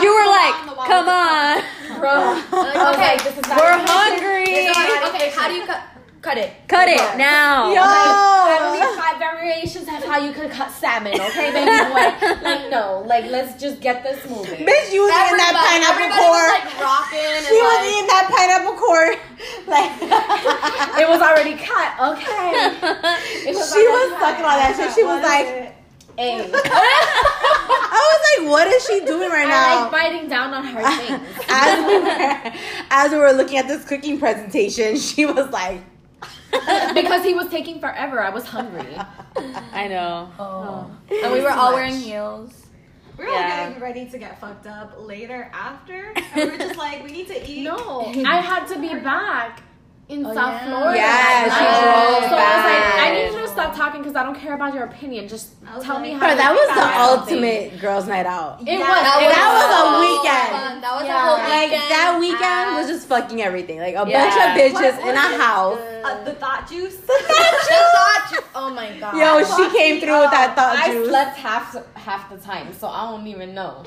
[0.02, 2.12] You, were like, "Come on, bro.
[2.52, 4.70] I like, this is we're hungry.
[5.12, 5.82] okay, how do you cut?
[6.26, 6.50] Cut it.
[6.68, 7.82] Cut it now." Yo!
[7.86, 12.10] I only have five variations of how you could cut salmon, okay, baby boy?
[12.46, 14.66] Like, no, like, let's just get this moving.
[14.66, 16.50] Bitch, you was eating that pineapple everybody core.
[16.50, 19.14] was like rocking she was like, eating that pineapple core.
[19.70, 19.92] Like,
[21.02, 22.74] It was already cut, okay.
[23.46, 24.54] It she was already sucking cut.
[24.54, 24.94] on that shit.
[24.98, 25.74] She was like,
[26.18, 29.82] Hey, I was like, what is she doing right I now?
[29.84, 31.22] like biting down on her things.
[31.50, 32.54] as we were
[32.90, 35.82] as we were looking at this cooking presentation, she was like,
[36.94, 38.22] because he was taking forever.
[38.22, 38.96] I was hungry.
[39.74, 40.30] I know.
[40.40, 40.92] oh.
[41.10, 42.66] And we were all wearing heels.
[43.18, 43.38] We were Yeah.
[43.64, 46.14] all getting ready to get fucked up later after.
[46.34, 47.64] And we were just like, we need to eat.
[47.64, 49.62] No, I had to be back
[50.08, 50.66] in Oh, South yeah.
[50.68, 50.98] Florida.
[50.98, 52.86] Yeah, she drove So I was like.
[53.06, 55.28] I need you to stop talking because I don't care about your opinion.
[55.28, 56.20] Just I was tell me how.
[56.20, 59.02] "Bro, that was the something." ultimate girls' night out." It Yeah, was.
[59.02, 60.50] that it that was a so weekend.
[60.54, 60.74] fun.
[60.82, 61.18] That was Yeah.
[61.18, 61.72] a whole weekend.
[61.72, 63.80] Like that weekend was just fucking everything.
[63.80, 64.30] Like a Yeah.
[64.30, 65.80] bunch of bitches What in a house.
[66.06, 66.98] Uh, the thought juice.
[66.98, 69.18] The thought ju- Oh my god.
[69.18, 70.86] Yo, she came through with that thought juice.
[70.86, 71.10] I juice.
[71.10, 71.66] slept half
[71.98, 73.84] half the time, so I don't even know.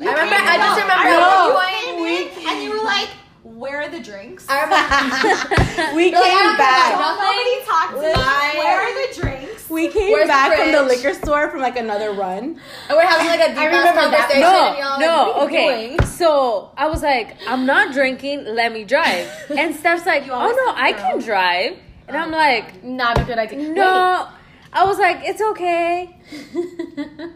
[0.00, 0.34] I remember.
[0.48, 2.00] I just remember I you know.
[2.00, 2.48] went.
[2.48, 3.08] and you were like,
[3.42, 4.46] where are the drinks?
[4.48, 5.94] I remember.
[5.96, 6.90] we You're like, came oh, don't back.
[6.98, 8.58] Nobody talked to me.
[8.58, 9.70] Where are the drinks?
[9.70, 12.44] We came Where's the back from the liquor store from like another run.
[12.88, 14.30] And we're having like a deep I ass remember that.
[14.30, 14.42] conversation.
[14.42, 15.86] and No, y'all no, like, what are okay.
[15.96, 16.06] doing?
[16.06, 18.44] So I was like, I'm not drinking.
[18.44, 19.30] Let me drive.
[19.50, 21.78] And Steph's like, Oh no, I can drive.
[22.06, 23.68] And I'm oh, like, Not a good idea.
[23.70, 24.28] No.
[24.72, 26.16] I was like, it's okay.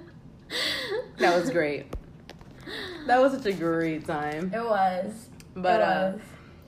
[1.19, 1.87] That was great.
[3.07, 4.53] That was such a great time.
[4.55, 5.29] It was.
[5.55, 6.13] But it uh,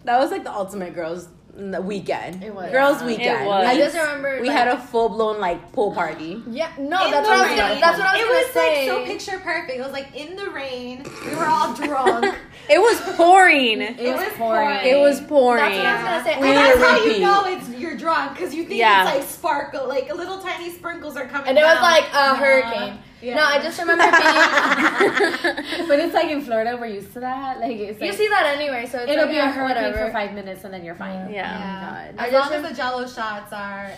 [0.05, 2.43] that was like the ultimate girls weekend.
[2.43, 2.71] It was.
[2.73, 3.07] Girls Yeah.
[3.07, 3.43] weekend.
[3.45, 3.65] It was.
[3.65, 4.41] I just remember.
[4.41, 6.43] we like, had a full blown like pool party.
[6.51, 6.71] Yeah.
[6.79, 7.81] No, In that's the what I was gonna.
[7.81, 8.91] That's what I was it gonna was say.
[8.91, 9.79] like so picture perfect.
[9.79, 11.05] It was like in the rain.
[11.25, 12.35] We were all drunk.
[12.67, 13.83] It was pouring.
[13.83, 14.67] It, It was was pouring.
[14.79, 14.87] pouring.
[14.89, 15.63] It was pouring.
[15.65, 16.41] That's what I was gonna say.
[16.41, 19.07] We And that's how How you know it's you're drunk because you think Yeah.
[19.09, 21.49] it's like sparkle, like little tiny sprinkles are coming.
[21.49, 22.35] And it was like a Nah.
[22.37, 22.99] hurricane.
[23.25, 23.37] Yeah.
[23.37, 25.89] No, I just remember being.
[25.89, 27.59] but it's like in Florida, we're used to that.
[27.59, 29.85] Like it's you like, see that anyway, so it's it'll like, be a yeah, hurricane
[29.85, 30.07] whatever.
[30.07, 31.33] for five minutes and then you're fine.
[31.33, 31.51] Yeah.
[31.57, 32.23] Oh yeah.
[32.23, 33.91] I As just long rem- as the Jello shots are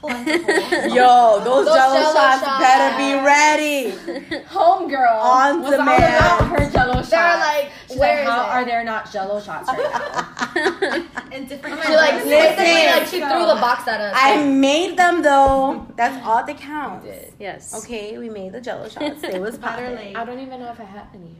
[0.00, 0.94] plentiful.
[0.94, 2.60] Yo, those, Those jello, Jell-O shots, shots.
[2.64, 3.90] better be ready.
[4.46, 6.04] Homegirl On was all demand.
[6.16, 7.10] about her Jello shots.
[7.10, 8.48] They're like, She's where like, is how it?
[8.50, 11.06] are there not Jello shots right now?
[11.32, 11.82] and different.
[11.84, 12.24] She like colors.
[12.26, 12.86] Listen.
[12.98, 14.14] like she threw the box at us.
[14.16, 15.86] I made them though.
[15.96, 17.06] That's all that counts.
[17.38, 17.74] Yes.
[17.84, 19.22] Okay, we made the jello shots.
[19.22, 19.94] It was Better poppin'.
[19.96, 20.16] late.
[20.16, 21.36] I don't even know if I had any.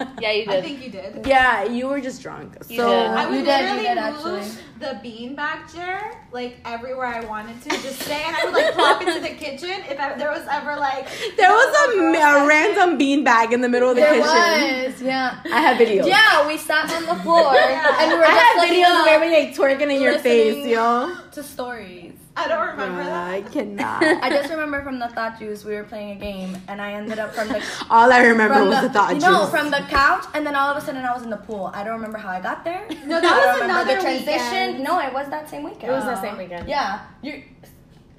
[0.20, 0.54] Yeah, you did.
[0.54, 1.26] I think you did.
[1.26, 2.56] Yeah, you were just drunk.
[2.68, 3.06] You so did.
[3.10, 7.60] I would You did, you literally did, move the beanbag chair like everywhere I wanted
[7.62, 10.46] to, just stay, and I would like plop into the kitchen if I, there was
[10.50, 14.02] ever like there was a, girl a random bean bag in the middle of the
[14.02, 14.92] there kitchen.
[14.92, 15.40] was, yeah.
[15.52, 16.06] I have videos.
[16.06, 17.96] Yeah, we sat on the floor Yeah.
[18.00, 20.18] and we were I just have like, videos uh, of everybody like twerking in your
[20.20, 20.70] face, listening.
[20.74, 21.16] yo.
[21.32, 21.97] to stories.
[22.38, 23.30] I don't remember Bruh, that.
[23.34, 24.02] I cannot.
[24.24, 27.18] I just remember from the thought juice we were playing a game and I ended
[27.18, 29.24] up from the All I remember was the, the thought you juice.
[29.28, 31.70] know from the couch and then all of a sudden I was in the pool.
[31.74, 32.86] I don't remember how I got there.
[33.04, 34.66] No, I that was another the transition.
[34.68, 34.84] weekend.
[34.84, 35.84] No, it was that same weekend.
[35.84, 36.68] It was the same weekend.
[36.68, 37.42] Yeah, you.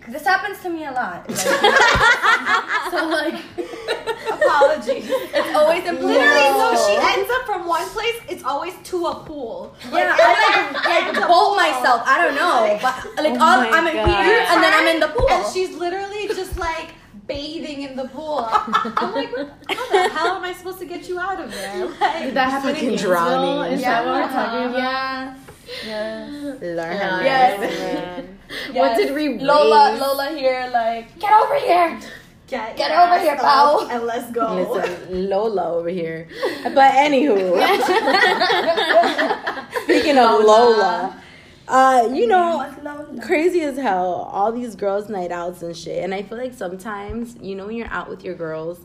[0.08, 1.28] This happens to me a lot.
[1.30, 1.38] Like,
[2.92, 3.36] so like,
[4.32, 5.06] Apologies.
[5.10, 6.80] it's always in Literally, pools.
[6.80, 8.16] so she ends up from one place.
[8.28, 9.76] It's always to a pool.
[9.92, 12.02] Yeah, I like, like bolt myself.
[12.06, 14.24] I don't know, but like Oh all, my I'm in God.
[14.26, 15.30] here and then I'm in the pool.
[15.30, 16.90] And she's literally just like
[17.28, 18.48] bathing in the pool.
[18.52, 21.86] I'm like, how the hell am I supposed to get you out of there?
[21.86, 23.12] Like, Did that happen in Fucking Gainesville?
[23.12, 23.74] drowning.
[23.74, 24.78] Is that what we're talking about?
[24.78, 25.36] Yeah.
[25.86, 26.32] Yes.
[26.62, 27.10] Learn Yeah.
[27.10, 27.60] how Yes.
[27.60, 28.40] Man.
[28.74, 30.02] What did we Lola, raise?
[30.02, 32.00] Lola here, like, get over here.
[32.48, 33.88] get, Get over here, up pal.
[33.92, 34.56] and let's go.
[34.56, 36.28] Listen, Lola over here.
[36.64, 37.60] But anywho,
[39.84, 41.22] speaking of Lola,
[41.68, 42.66] uh, you know,
[43.22, 44.28] crazy as hell.
[44.32, 46.04] All these girls' night outs and shit.
[46.04, 48.80] And I feel like sometimes, you know, when you're out with your girls,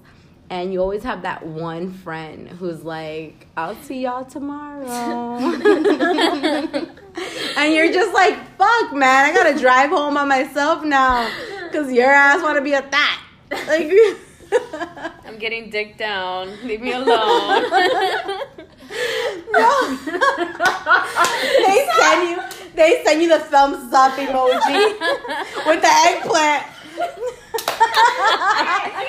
[0.55, 4.87] and you always have that one friend who's like, "I'll see y'all tomorrow,"
[7.57, 11.29] and you're just like, "Fuck, man, I gotta drive home by myself now,
[11.73, 13.21] cause your ass want to be a that."
[13.67, 13.93] Like,
[15.27, 16.57] I'm getting dick down.
[16.63, 17.65] Leave me alone.
[19.51, 19.97] No.
[21.67, 22.39] they send you
[22.77, 24.99] they send you the thumbs up emoji
[25.67, 26.67] with the eggplant.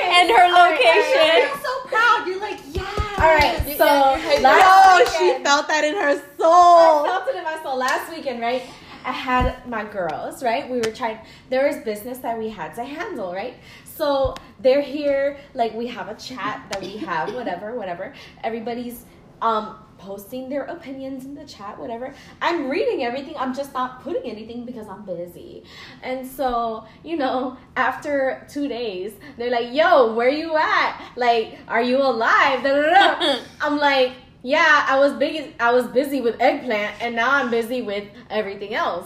[0.02, 1.50] And her location.
[1.50, 2.28] You're so proud.
[2.28, 2.84] You're like, yeah.
[3.18, 7.06] All right, so Oh, last she felt that in her soul.
[7.06, 7.78] I felt it in my soul.
[7.78, 8.64] Last weekend, right?
[9.06, 10.70] I had my girls, right?
[10.70, 11.20] We were trying.
[11.50, 13.56] There was business that we had to handle, right?
[13.86, 15.38] So they're here.
[15.54, 18.14] Like we have a chat that we have, whatever, whatever.
[18.44, 19.06] Everybody's
[19.42, 22.14] um posting their opinions in the chat, whatever.
[22.42, 23.36] I'm reading everything.
[23.38, 25.64] I'm just not putting anything because I'm busy.
[26.04, 31.02] And so, you know, after two days, they're like, "Yo, where you at?
[31.16, 33.40] Like, are you alive?" Da, da, da.
[33.62, 35.54] I'm like, "Yeah, I was big.
[35.60, 39.06] I was busy with eggplant, and now I'm busy with everything else."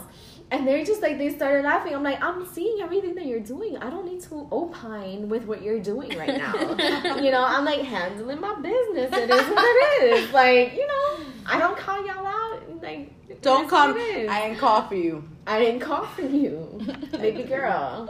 [0.52, 1.94] And they're just like they started laughing.
[1.94, 3.78] I'm like, I'm seeing everything that you're doing.
[3.78, 6.56] I don't need to opine with what you're doing right now.
[7.18, 9.12] you know, I'm like handling my business.
[9.14, 10.34] It is what it is.
[10.34, 12.82] Like, you know, I don't call y'all out.
[12.82, 13.92] Like, Don't is come.
[13.92, 14.30] what it is.
[14.30, 15.24] I ain't call for you.
[15.46, 16.80] I didn't call for you,
[17.12, 18.10] baby girl.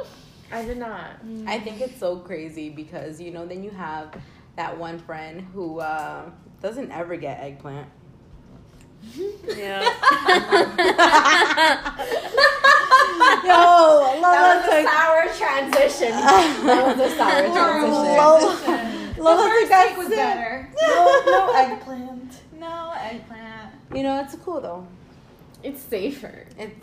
[0.52, 1.12] I did not.
[1.46, 4.16] I think it's so crazy because you know then you have
[4.56, 6.30] that one friend who uh,
[6.62, 7.88] doesn't ever get eggplant.
[9.48, 9.82] Yeah.
[13.44, 16.12] Yo, Lola That was a took sour transition.
[16.66, 18.18] that was a sour transition.
[18.18, 18.52] Lola,
[19.18, 20.16] Lola the took first that was sip.
[20.18, 20.54] better.
[20.82, 22.32] No, no eggplant.
[22.60, 23.72] No eggplant.
[23.94, 24.86] You know it's cool though.
[25.64, 26.46] It's safer.
[26.58, 26.76] It's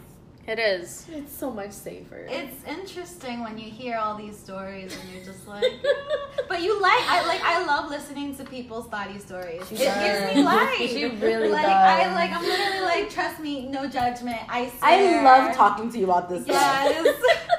[0.47, 1.07] It is.
[1.13, 2.25] It's so much safer.
[2.29, 5.65] It's interesting when you hear all these stories and you're just like,
[6.49, 9.63] but you like I like I love listening to people's thoughty stories.
[9.73, 10.77] it gives me life.
[10.79, 11.73] She really like does.
[11.73, 14.39] I like I'm literally like trust me, no judgment.
[14.49, 15.21] I swear.
[15.21, 16.45] I love talking to you about this.
[16.45, 16.55] stuff.
[16.57, 17.23] Yes.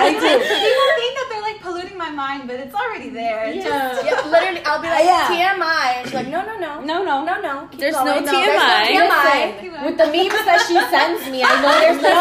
[0.00, 0.20] I do.
[0.20, 3.46] People think that they're like polluting my mind, but it's already there.
[3.46, 3.98] It yeah.
[4.04, 5.26] Yeah, literally, I'll be like, Yeah.
[5.58, 5.96] TMI.
[5.98, 6.80] And she's like, no, no, no.
[6.80, 7.66] No, no, No, no.
[7.68, 8.06] keep There's going.
[8.06, 8.94] no There's TMI.
[8.94, 9.84] no Listen, TMI.
[9.86, 12.14] with the memes that she sends me, I know there's no, No,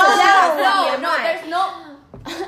[0.57, 1.23] no, no, TMI.
[1.23, 1.83] there's no.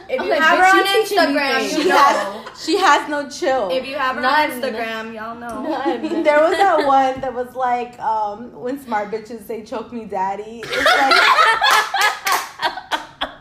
[0.10, 1.98] If you like, have bitch, her you on Instagram, you She know.
[1.98, 3.70] has, she has no chill.
[3.72, 4.52] If you have her None.
[4.52, 5.62] on Instagram, y'all know.
[5.64, 6.24] None.
[6.28, 10.62] there was that one that was like, um, when smart bitches say choke me daddy.
[10.66, 11.14] It's like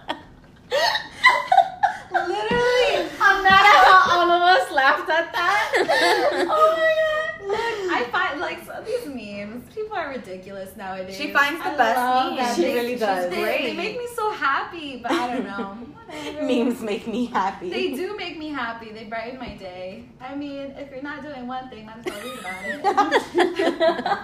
[2.13, 3.09] Literally.
[3.21, 5.75] I'm mad at how all of us laughed at that.
[6.51, 7.49] Oh my god.
[7.49, 9.08] Look, I find like so these memes.
[9.89, 11.17] People are ridiculous nowadays.
[11.17, 12.37] She finds the I best memes.
[12.37, 12.57] that.
[12.57, 13.31] She really does.
[13.31, 13.63] They, Great.
[13.63, 15.79] they make me so happy, but I don't know.
[16.43, 17.71] Memes make me happy.
[17.71, 18.93] They do make me happy.
[18.93, 20.05] They brighten my day.
[20.21, 24.19] I mean, if you're not doing one thing, might as well read about it.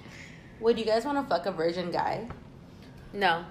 [0.60, 2.28] Would you guys want to fuck a virgin guy?
[3.12, 3.44] No.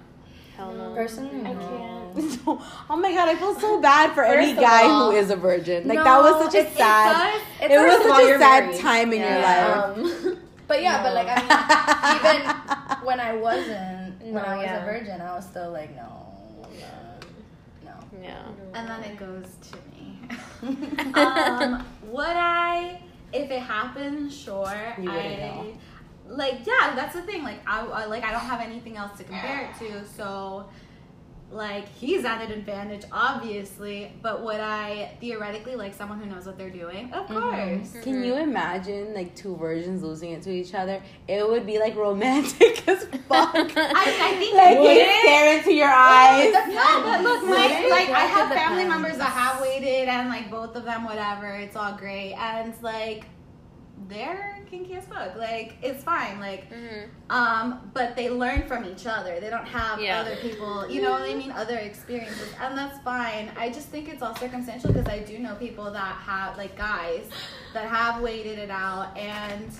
[0.56, 0.94] Hell no.
[0.94, 2.40] Personally, I can't.
[2.46, 5.28] oh my god, I feel so bad for any First of guy all- who is
[5.30, 5.86] a virgin.
[5.88, 7.32] Like that was such a it- it sad.
[7.60, 8.80] does- It, was first of all, such a sad married.
[8.80, 9.98] time in your life.
[9.98, 10.38] Um,
[10.70, 11.40] But yeah, but like I
[12.12, 14.80] mean, even when I wasn't, when I was yeah.
[14.80, 16.28] a virgin, I was still like, no,
[17.84, 17.90] no.
[18.22, 18.40] Yeah.
[18.74, 20.20] and then it goes to me.
[21.14, 23.02] um, would I,
[23.32, 24.94] if it happened, sure.
[24.96, 25.66] You I, know.
[26.28, 27.42] Like, yeah, that's the thing.
[27.42, 30.68] Like, I, I like I don't have anything else to compare it to, so.
[31.52, 36.56] Like he's at an advantage, obviously, but would I theoretically like someone who knows what
[36.56, 37.12] they're doing?
[37.12, 37.88] Of mm-hmm.
[37.90, 38.04] course.
[38.04, 41.02] Can you imagine like two virgins losing it to each other?
[41.26, 43.54] It would be like romantic as fuck.
[43.54, 46.52] I, I think like you stare into your oh, eyes.
[46.52, 48.10] No, but look, my, like?
[48.10, 51.94] I have family members that have waited, and like both of them, whatever, it's all
[51.94, 53.24] great, and like
[54.08, 55.36] they're kinky as fuck.
[55.36, 56.38] Like it's fine.
[56.40, 57.08] Like Mhm.
[57.28, 59.40] um, but they learn from each other.
[59.40, 60.20] They don't have Yeah.
[60.20, 63.50] other people, you know what I mean, other experiences, and that's fine.
[63.58, 67.24] I just think it's all circumstantial because I do know people that have like guys
[67.74, 69.70] that have waited it out, and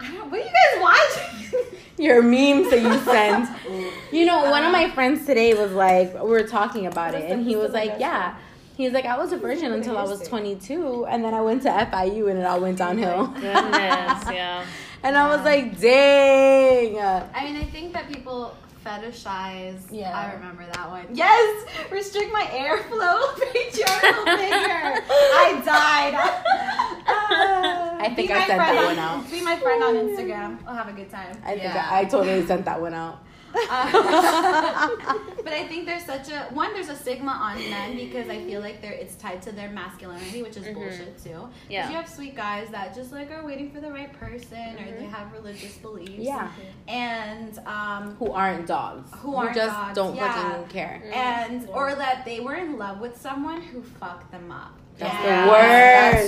[0.00, 0.30] I don't.
[0.30, 1.66] What are you guys watching?
[1.98, 3.48] Your memes that you send.
[4.12, 7.44] You know, one of my friends today was like, we were talking about it, and
[7.46, 8.34] he was like, yeah.
[8.80, 11.60] He was like, I was a virgin until I was 22, and then I went
[11.64, 13.26] to FIU, and it all went downhill.
[13.26, 13.44] Goodness,
[14.32, 14.64] yeah.
[15.02, 16.98] And I was like, dang.
[16.98, 19.80] I mean, I think that people fetishize.
[19.90, 20.18] Yeah.
[20.18, 21.04] I remember that one.
[21.12, 23.18] Yes, restrict my airflow,
[23.52, 25.04] patriarchal figure.
[25.44, 26.86] I died.
[27.10, 29.30] Uh, I think I my sent that on- one out.
[29.30, 30.64] Be my friend on Instagram.
[30.64, 31.36] We'll have a good time.
[31.44, 31.88] I think Yeah.
[31.90, 33.22] I, I totally sent that one out.
[33.54, 34.88] Uh,
[35.44, 36.72] but I think there's such a one.
[36.72, 40.42] There's a stigma on men because I feel like they're it's tied to their masculinity,
[40.42, 41.48] which is bullshit too.
[41.68, 41.88] Yeah.
[41.88, 45.06] you have sweet guys that just like are waiting for the right person, or they
[45.06, 46.12] have religious beliefs.
[46.18, 46.50] Yeah.
[46.88, 49.10] and um, Who aren't dogs.
[49.18, 50.32] Who aren't just dogs, don't yeah.
[50.52, 51.02] fucking care.
[51.12, 54.74] and or that they were in love with someone who fucked them up.
[54.98, 55.44] That's Yeah.
[55.46, 55.50] the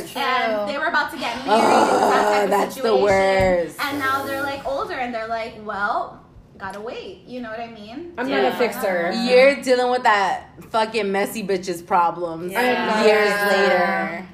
[0.00, 0.16] worst.
[0.16, 1.61] And they were about to get married.
[1.62, 3.78] Oh, that type of that's the worst.
[3.80, 6.21] And now they're like older, and they're like, well,
[6.62, 7.25] gotta wait.
[7.27, 8.12] You know what I mean?
[8.16, 8.42] I'm Yeah.
[8.42, 9.11] not a fixer.
[9.12, 13.05] You're dealing with that fucking messy bitches problems Yeah.
[13.05, 13.48] years Yeah.
[13.51, 14.27] later.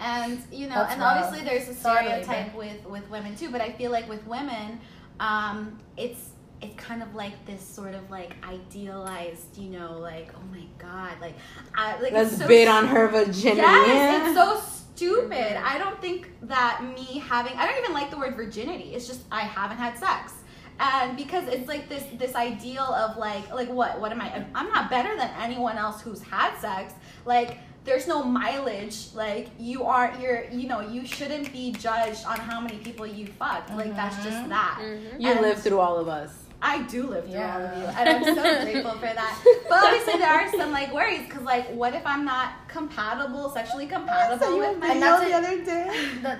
[0.00, 1.24] And you know, That's and rough.
[1.26, 3.50] obviously there's a Sorry, stereotype with with women too.
[3.50, 4.80] But I feel like with women,
[5.20, 6.30] um, it's
[6.60, 11.12] it's kind of like this sort of like idealized, you know, like oh my god,
[11.20, 11.34] like
[11.76, 13.60] I like Let's so bid on her virginity.
[13.60, 14.60] Yes, it's so
[14.94, 15.56] stupid.
[15.62, 18.94] I don't think that me having I don't even like the word virginity.
[18.94, 20.32] It's just I haven't had sex.
[20.80, 24.70] And because it's like this this ideal of like like what what am I I'm
[24.70, 26.94] not better than anyone else who's had sex.
[27.26, 29.08] Like there's no mileage.
[29.14, 33.26] Like you are you're you know, you shouldn't be judged on how many people you
[33.26, 33.70] fucked.
[33.74, 34.48] Like that's just mm-hmm.
[34.48, 34.78] that.
[34.80, 35.20] Mm-hmm.
[35.20, 36.32] you And- live through all of us.
[36.62, 39.42] I do live through all of you, and I'm so grateful for that.
[39.66, 43.86] But obviously, there are some like worries because, like, what if I'm not compatible, sexually
[43.86, 44.88] compatible with my?
[44.88, 46.08] And that's the other day.
[46.22, 46.38] The-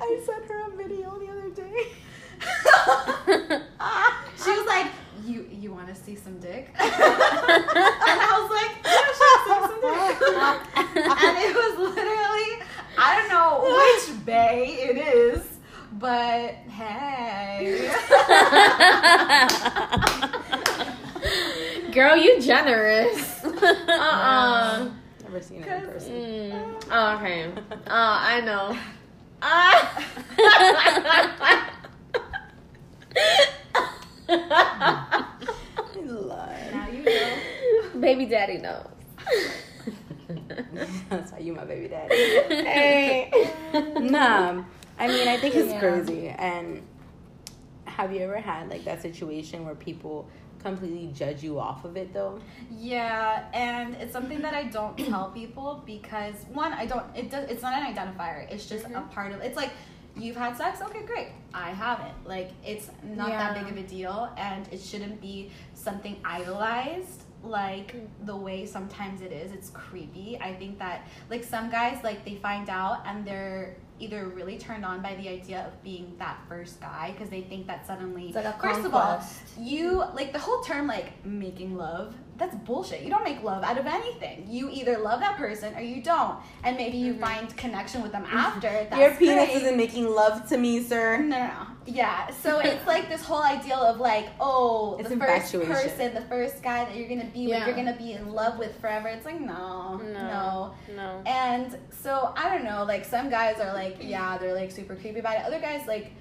[0.00, 1.92] I sent her a video the other day.
[4.42, 4.86] she was like,
[5.24, 9.80] "You you want to see some dick?" and I was like, "Yeah, sure, see some
[9.80, 10.16] dick."
[11.24, 12.50] and it was literally,
[12.98, 15.42] I don't know which bay it is,
[15.92, 17.90] but hey.
[21.92, 23.44] Girl, you generous.
[23.44, 24.88] Uh-uh.
[25.24, 26.12] Never seen it in person.
[26.12, 26.84] Mm.
[26.90, 27.52] Oh, okay.
[27.56, 28.76] Oh, I know.
[29.42, 30.06] Ah.
[36.72, 38.00] Now you know.
[38.00, 38.86] Baby daddy knows.
[41.08, 42.14] That's why you my baby daddy.
[42.14, 43.30] Hey.
[44.00, 44.62] nah,
[44.98, 45.80] I mean, I think it's Yeah.
[45.80, 46.28] crazy.
[46.28, 46.82] And
[47.84, 50.28] have you ever had like that situation where people
[50.62, 52.40] completely judge you off of it though?
[52.70, 57.04] Yeah, and it's something that I don't tell people because one, I don't.
[57.16, 57.50] It does.
[57.50, 58.50] It's not an identifier.
[58.50, 59.08] It's just a mm-hmm.
[59.10, 59.40] part of.
[59.40, 59.70] It's like
[60.20, 60.80] you've had sex.
[60.82, 61.28] Okay, great.
[61.54, 62.14] I haven't.
[62.26, 67.94] Like it's not that big of a deal, and it shouldn't be something idolized like
[68.26, 69.52] the way sometimes it is.
[69.52, 70.38] It's creepy.
[70.40, 74.84] I think that like some guys like they find out and they're either really turned
[74.84, 78.60] on by the idea of being that first guy because they think that suddenly like
[78.60, 79.22] first of all
[79.58, 83.78] you like the whole term like making love that's bullshit you don't make love out
[83.78, 87.22] of anything you either love that person or you don't and maybe you mm-hmm.
[87.22, 88.36] find connection with them mm-hmm.
[88.36, 89.62] after that's Your penis great.
[89.62, 91.18] isn't making love to me, sir.
[91.18, 91.66] no, no, no.
[91.86, 92.30] Yeah.
[92.30, 96.62] So it's like this whole ideal of like, oh, It's the first person, the first
[96.62, 99.08] guy that you're gonna be with, you're gonna be in love with forever.
[99.08, 100.12] It's like no, no.
[100.12, 100.74] No.
[100.94, 101.22] No.
[101.26, 102.84] And so I don't know.
[102.84, 105.44] Like some guys are like, yeah, they're like super creepy about it.
[105.44, 106.12] Other guys like,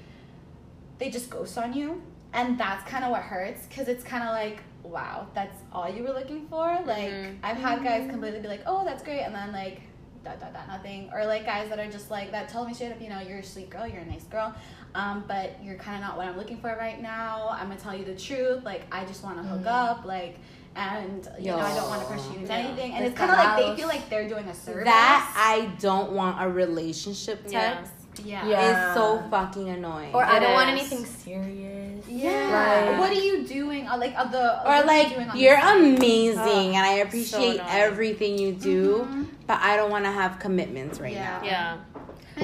[0.98, 2.02] they just ghost on you,
[2.34, 6.04] and that's kind of what hurts because it's kind of like, wow, that's all you
[6.04, 6.68] were looking for.
[6.86, 7.38] Like Mhm.
[7.44, 9.82] I've had guys completely be like, oh, that's great, and then like.
[10.22, 11.10] Dot, dot, dot, nothing.
[11.14, 13.38] Or like guys that are just like that tell me straight up, you know, you're
[13.40, 14.54] a sweet girl, you're a nice girl,
[14.94, 17.48] um, but you're kind of not what I'm looking for right now.
[17.52, 18.66] I'm gonna tell you the truth.
[18.66, 20.36] Like I just want to hook up, like,
[20.76, 22.92] and you know I don't want to push you into anything.
[22.96, 24.84] And It's it's kind of like they feel like they're doing a service.
[24.84, 27.76] That I don't want a relationship Yeah.
[27.76, 27.94] text
[28.26, 28.46] yeah.
[28.46, 28.90] Yeah.
[28.90, 30.14] is so fucking annoying.
[30.14, 31.79] Or I It don't want anything serious.
[32.10, 32.90] Yeah.
[32.90, 33.00] Right.
[33.00, 33.88] What are you doing?
[33.88, 36.94] Uh, like uh, the or are you like doing on you're amazing Oh, and I
[37.06, 37.70] appreciate annoying.
[37.70, 39.26] everything you do, Mhm.
[39.48, 41.40] but I don't want to have commitments right Yeah.
[41.42, 41.46] now.
[41.46, 41.78] Yeah.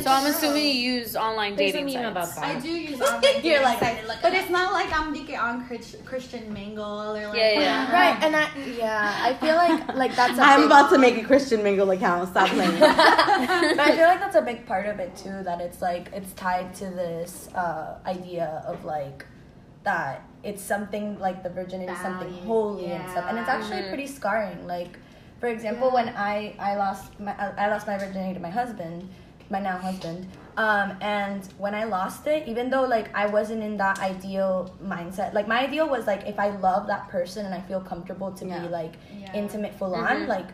[0.04, 2.36] So I'm assuming you use online There's a dating meme sites.
[2.38, 4.42] about I do use online You're like, sites, look but that.
[4.42, 6.84] it's not like I'm like on Chris- Christian Mingle
[7.16, 7.92] or like Yeah, yeah.
[8.00, 10.38] Right, and I yeah, I feel like like that's.
[10.38, 12.28] A I'm big- about to make a Christian Mingle account.
[12.30, 12.78] Stop playing.
[12.78, 15.42] but I feel like that's a big part of it too.
[15.44, 19.26] That it's like it's tied to this uh, idea of like
[19.86, 23.56] that it's something like the virginity is something Value, holy and stuff, and it's yeah.
[23.56, 23.88] actually Mhm.
[23.90, 24.68] pretty scarring.
[24.68, 25.00] Like,
[25.40, 29.08] for example, when I I lost my I lost my virginity to my husband,
[29.50, 30.28] my now husband.
[30.58, 35.34] Um, and when I lost it, even though like I wasn't in that ideal mindset,
[35.34, 38.46] like my ideal was like if I love that person and I feel comfortable to
[38.46, 38.60] Yeah.
[38.60, 39.34] be like Yeah.
[39.34, 40.28] intimate full on, Mhm.
[40.28, 40.50] like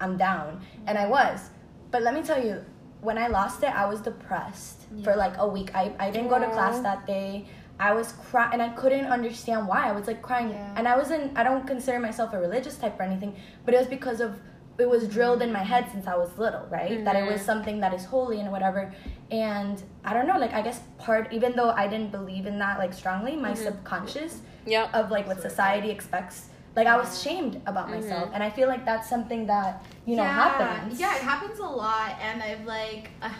[0.00, 1.50] I'm down, and I was.
[1.90, 2.64] But let me tell you,
[3.00, 5.70] when I lost it, I was depressed for like a week.
[5.74, 7.46] I, I didn't go to class that day.
[7.80, 9.88] I was crying, and I couldn't understand why.
[9.88, 10.74] I was like crying, Yeah.
[10.76, 11.36] and I wasn't.
[11.38, 14.38] I don't consider myself a religious type or anything, but it was because of
[14.78, 17.04] it was drilled in my head since I was little, right?
[17.04, 17.46] That it was Mhm.
[17.46, 18.92] something that is holy and whatever.
[19.30, 22.78] And I don't know, like I guess part, even though I didn't believe in that
[22.78, 24.90] like strongly, my subconscious Yep.
[24.94, 26.50] of like what society expects.
[26.76, 30.22] Like I was shamed about myself, and I feel like that's something that you know
[30.22, 31.00] yeah, happens.
[31.00, 33.10] Yeah, it happens a lot, and I've like.
[33.20, 33.30] Uh,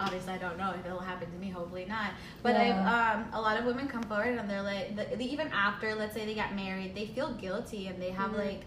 [0.00, 1.50] Obviously, I don't know if it'll happen to me.
[1.50, 2.10] Hopefully not.
[2.42, 3.14] But Yeah.
[3.14, 5.94] I've um, a lot of women come forward and they're like, the, the, even after,
[5.94, 8.40] let's say they got married, they feel guilty and they have Mm-hmm.
[8.48, 8.60] like,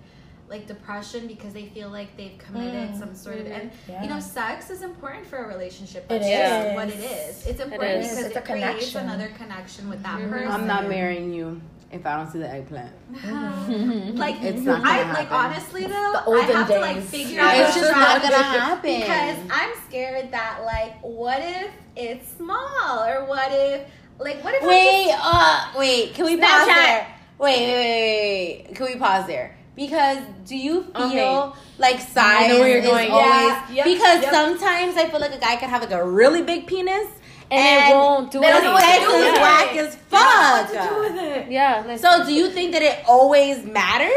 [0.50, 3.00] like depression because they feel like they've committed Mm.
[3.00, 4.02] some sort of and Yeah.
[4.02, 6.06] you know sex is important for a relationship.
[6.06, 6.76] It That's just is.
[6.76, 7.46] what it is.
[7.46, 8.10] It's important is.
[8.10, 9.02] because It's it a creates connection.
[9.02, 10.30] another connection with that Mhm.
[10.32, 10.52] person.
[10.52, 11.62] I'm not marrying you
[11.92, 12.92] if I don't see the eggplant.
[14.18, 17.42] like It's not gonna I like honestly though, The I olden have to like figure
[17.42, 19.00] out It's just not gonna strategy happen.
[19.00, 23.88] because I'm scared that like what if it's small or what if
[24.20, 26.14] like what if I Wait, just- uh, wait.
[26.14, 27.08] Can we pause there?
[27.40, 28.76] Wait, wait, wait, wait.
[28.76, 29.58] Can we pause there?
[29.76, 31.60] Because do you feel Okay.
[31.78, 33.10] like size I know where you're is going.
[33.12, 34.34] always Yeah, yep, because yep.
[34.34, 37.08] sometimes I feel like a guy could have like a really big penis
[37.52, 38.78] And it won't do the anything.
[38.78, 39.32] sex Yeah.
[39.32, 41.16] is whack as fuck.
[41.16, 41.52] it.
[41.52, 41.96] Yeah.
[41.98, 44.12] So do you think that it always matters?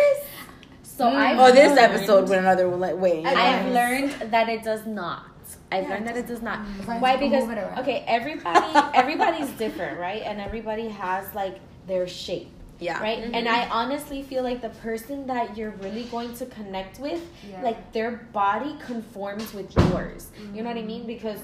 [0.83, 1.14] So mm.
[1.16, 3.25] I've Or this learned- episode went another way.
[3.25, 5.27] I've learned that it does not.
[5.71, 6.66] I've learned that it does not.
[6.85, 7.16] Friends Why?
[7.16, 7.79] Because move it around.
[7.79, 10.23] okay, everybody everybody's different, right?
[10.23, 12.51] And everybody has like their shape.
[12.79, 13.01] Yeah.
[13.01, 13.21] Right?
[13.21, 13.35] Mm-hmm.
[13.35, 17.23] And I honestly feel like the person that you're really going to connect with,
[17.62, 20.31] like their body conforms with yours.
[20.53, 20.87] You know what I mm.
[20.87, 21.07] mean?
[21.07, 21.38] Because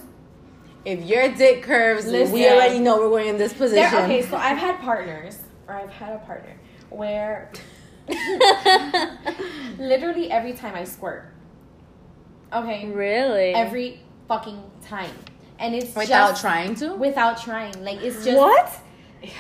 [0.84, 3.98] If your dick curves, we already know we're going in this position.
[4.04, 6.56] okay, so I've had partners, or I've had a partner
[6.90, 7.50] where
[9.78, 11.32] literally every time I squirt.
[12.52, 12.86] Okay.
[12.86, 13.54] really?
[13.54, 15.10] Every fucking time.
[15.58, 16.94] And it's Without just trying to.
[16.94, 17.84] without trying.
[17.84, 18.72] Like it's just what?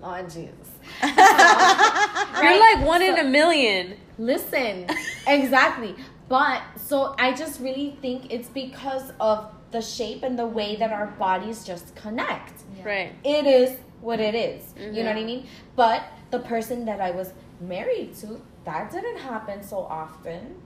[0.00, 0.50] Lord Jesus.
[1.02, 3.96] You're like one in a million.
[4.18, 4.86] Listen,
[5.26, 5.96] exactly.
[6.28, 10.92] But so I just really think it's because of the shape and the way that
[10.92, 12.52] our bodies just connect.
[12.84, 13.12] Right.
[13.24, 14.74] It is what it is.
[14.78, 15.14] You know Mhm.
[15.14, 15.46] what I mean?
[15.76, 20.60] But the person that I was married to, that didn't happen so often.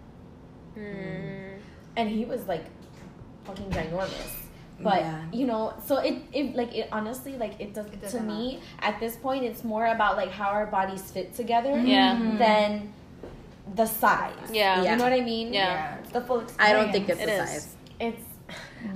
[0.76, 1.58] Mm.
[1.96, 2.64] And he was like
[3.44, 4.32] fucking ginormous.
[4.80, 5.24] But Yeah.
[5.32, 8.60] you know, so it, it like it honestly like it does It to doesn't me
[8.80, 12.18] at this point it's more about like how our bodies fit together Yeah.
[12.38, 12.92] than
[13.74, 14.50] the size.
[14.52, 14.82] Yeah.
[14.82, 15.52] You know what I mean?
[15.54, 15.96] Yeah.
[16.02, 16.70] It's the full experience.
[16.70, 17.50] I don't think it's It the is.
[17.50, 17.76] size.
[17.98, 18.25] It's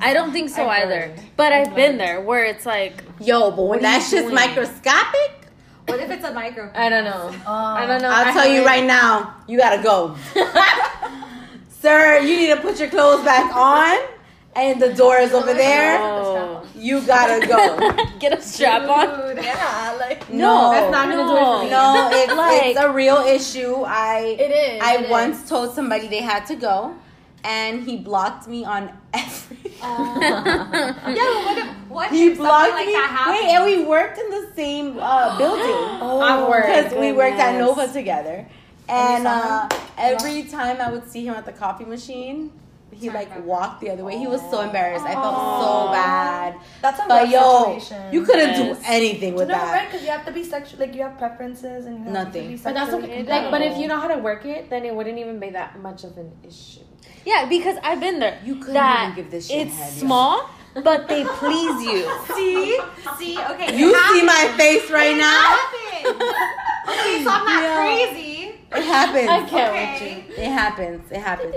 [0.00, 0.94] I don't think so I've either.
[1.14, 1.22] learned.
[1.36, 5.32] But I've I've been there where it's like Yo, but when are that shit's microscopic,
[5.86, 6.70] what if it's a micro?
[6.74, 7.34] I don't know.
[7.46, 8.08] Uh, I don't know.
[8.08, 10.16] I'll I tell you haven't- right now, you gotta go.
[11.80, 13.98] Sir, you need to put your clothes back on,
[14.54, 15.98] and the door is over there.
[16.00, 16.62] oh.
[16.76, 17.90] You gotta go.
[18.18, 19.36] get a strap on.
[19.36, 21.70] Yeah, like No, that's not gonna do it for me.
[21.70, 23.82] No, it's, Like- it's a real issue.
[23.86, 24.82] I it is.
[24.82, 25.48] I it once is.
[25.48, 26.94] told somebody they had to go,
[27.44, 29.69] and he blocked me on every.
[29.82, 32.92] Yeah, what if what he if something blocked like me.
[32.92, 33.26] that?
[33.30, 35.64] Wait, and we worked in the same uh, building.
[36.00, 36.66] Oh, I worked.
[36.66, 37.58] because we worked at.
[37.58, 38.46] Nova together.
[38.88, 39.80] And saw uh, him?
[39.98, 42.50] every time I would see him at the coffee machine,
[42.92, 44.18] he like walked the other way.
[44.18, 45.04] He was so embarrassed.
[45.04, 45.86] I felt Aw.
[45.86, 46.56] so bad.
[46.82, 48.12] That's a But yo, situation.
[48.12, 48.78] you couldn't Yes.
[48.78, 49.64] do anything with no, right?
[49.64, 49.86] that.
[49.86, 50.80] Because you have to be sexual.
[50.80, 52.50] Like you have preferences and you have Nothing.
[52.50, 53.22] To be But that's okay.
[53.22, 55.78] Like, but if you know how to work it, then it wouldn't even be that
[55.80, 56.80] much of an issue.
[57.24, 58.40] Yeah, because I've been there.
[58.44, 59.98] You couldn't that even give this shit It's head, yo.
[60.00, 62.10] small, but they please you.
[62.34, 62.78] See,
[63.18, 63.76] see, okay.
[63.78, 65.58] You it see my face right now?
[66.02, 66.16] It now?
[66.16, 66.32] happens.
[66.88, 67.76] okay, so I'm not Yeah.
[67.76, 68.54] crazy.
[68.72, 69.28] It happens.
[69.28, 70.24] I can't Okay.
[70.28, 71.10] with It happens.
[71.12, 71.54] It happens.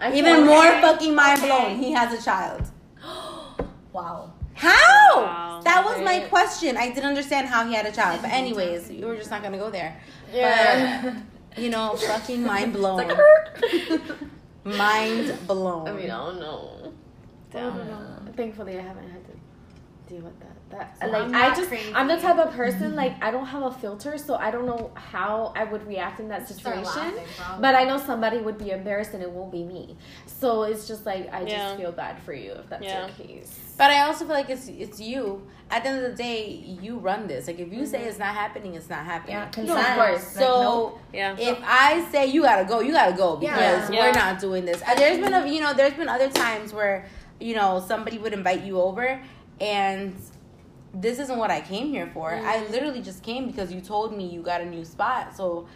[0.00, 0.46] I Even can't.
[0.46, 0.80] more Okay.
[0.80, 1.46] fucking mind Okay.
[1.48, 1.76] blown.
[1.78, 2.62] He has a child.
[3.92, 4.32] Wow.
[4.54, 5.22] How?
[5.22, 5.60] Wow.
[5.64, 6.76] That was my question.
[6.76, 8.20] I didn't understand how he had a child.
[8.22, 9.98] But anyways, you were just not gonna go there.
[10.32, 11.14] Yeah.
[11.56, 12.96] You know, fucking mind blown.
[13.08, 13.18] Like,
[14.64, 15.88] mind blown.
[15.88, 16.92] I mean, I don't know.
[17.54, 18.32] I don't know.
[18.36, 19.32] Thankfully, I haven't had to
[20.14, 20.55] deal with that.
[20.70, 21.92] That uh, So like I'm I just crazy.
[21.94, 24.90] I'm the type of person like I don't have a filter, so I don't know
[24.94, 26.82] how I would react in that situation.
[26.84, 27.24] laughing.
[27.60, 29.96] But I know somebody would be embarrassed, and it won't be me.
[30.26, 31.68] So it's just like I Yeah.
[31.68, 33.06] just feel bad for you if that's Yeah.
[33.06, 33.74] your case.
[33.78, 35.46] But I also feel like it's it's you.
[35.70, 36.48] At the end of the day,
[36.82, 37.46] you run this.
[37.46, 38.08] Like if you say mm-hmm.
[38.08, 39.34] it's not happening, it's not happening.
[39.36, 39.96] Yeah, No, of consent.
[39.96, 40.36] course.
[40.36, 41.00] Like, So nope.
[41.12, 41.36] Yeah.
[41.38, 44.00] if I say you gotta go, you gotta go because Yeah.
[44.00, 44.12] we're Yeah.
[44.32, 44.82] not doing this.
[44.82, 47.06] And there's been a you know there's been other times where
[47.38, 49.20] you know somebody would invite you over
[49.60, 50.14] and
[50.94, 52.30] this isn't what I came here for.
[52.34, 55.66] I literally just came because you told me you got a new spot, so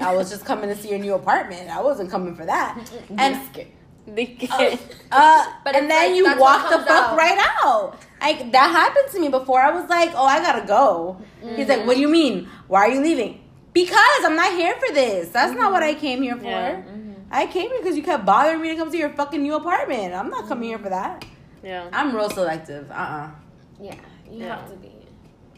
[0.00, 1.70] I was just coming to see your new apartment.
[1.70, 2.78] I wasn't coming for that.
[3.16, 3.36] And
[5.12, 7.16] uh, But and then like, you that's walk the fuck out.
[7.16, 7.98] right out.
[8.20, 9.60] Like that happened to me before.
[9.60, 11.20] I was like, oh, I gotta go.
[11.56, 12.48] He's like, what do you mean?
[12.68, 13.40] Why are you leaving?
[13.72, 15.28] Because I'm not here for this.
[15.30, 16.44] That's not what I came here for.
[16.44, 16.82] Yeah.
[17.30, 20.14] I came here because you kept bothering me to come to your fucking new apartment.
[20.14, 21.24] I'm not coming here for that.
[21.62, 21.88] Yeah.
[21.92, 22.90] I'm real selective.
[22.90, 23.30] Uh uh
[23.80, 23.96] Yeah,
[24.30, 24.56] you Yeah.
[24.56, 24.92] have to be.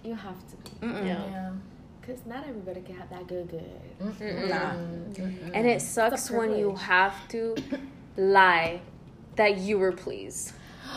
[0.02, 0.86] You have to be.
[0.86, 1.06] Mm-mm.
[1.06, 1.18] Yeah.
[1.30, 1.50] Yeah.
[2.00, 3.80] Because not everybody can have that good good.
[4.00, 4.48] Mm-mm.
[4.48, 4.72] Nah.
[5.54, 7.56] And it sucks when you have to
[8.16, 8.80] lie
[9.36, 10.52] that you were pleased.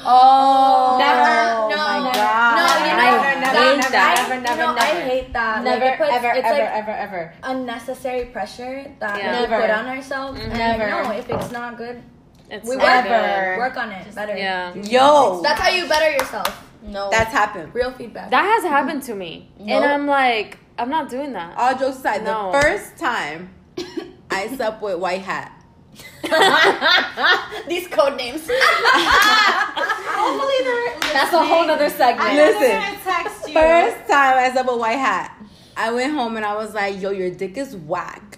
[0.05, 1.75] Oh, Never.
[1.75, 2.13] No, my never.
[2.13, 2.55] god.
[2.55, 4.15] No, you I never, hate never, that.
[4.29, 5.09] never, Never, you know, never, I never.
[5.09, 5.63] hate that.
[5.63, 7.33] Never, like, it puts, ever, it's ever, like ever, ever.
[7.43, 9.41] unnecessary pressure that Yeah.
[9.41, 9.61] we Never.
[9.61, 10.39] put on ourselves.
[10.39, 10.43] Mhm.
[10.43, 10.89] And Never.
[11.03, 12.03] no, if it's not good,
[12.51, 13.57] It's we not work, good.
[13.57, 14.37] work on it better.
[14.37, 14.73] Yeah.
[14.75, 16.68] Yo, That's how you better yourself.
[16.81, 17.09] No.
[17.11, 17.73] that's happened.
[17.73, 18.31] Real feedback.
[18.31, 19.51] That has happened to me.
[19.59, 21.57] And I'm like, I'm not doing that.
[21.57, 22.51] All jokes aside, No.
[22.51, 23.49] the first time
[24.31, 25.51] I slept with White Hat.
[27.67, 28.47] These code names.
[29.69, 32.29] Hopefully they're That's a whole other segment.
[32.29, 33.53] I Listen, text you.
[33.53, 35.35] First time I slept with White Hat,
[35.75, 38.37] I went home and I was like, "Yo, your dick is whack."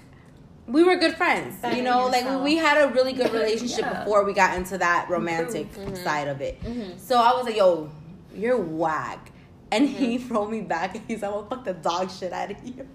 [0.67, 2.05] We were good friends, Better you know.
[2.05, 2.43] Like yourself.
[2.43, 4.03] we had a really good relationship Yeah.
[4.03, 5.91] before we got into that romantic mm-hmm.
[5.91, 6.03] Mm-hmm.
[6.03, 6.61] side of it.
[6.63, 6.97] Mm-hmm.
[6.97, 7.89] So I was like, "Yo,
[8.35, 9.31] you're whack,"
[9.71, 10.27] and he mm-hmm.
[10.27, 12.87] throw me back and he's like, "I'm fuck the dog shit out of you."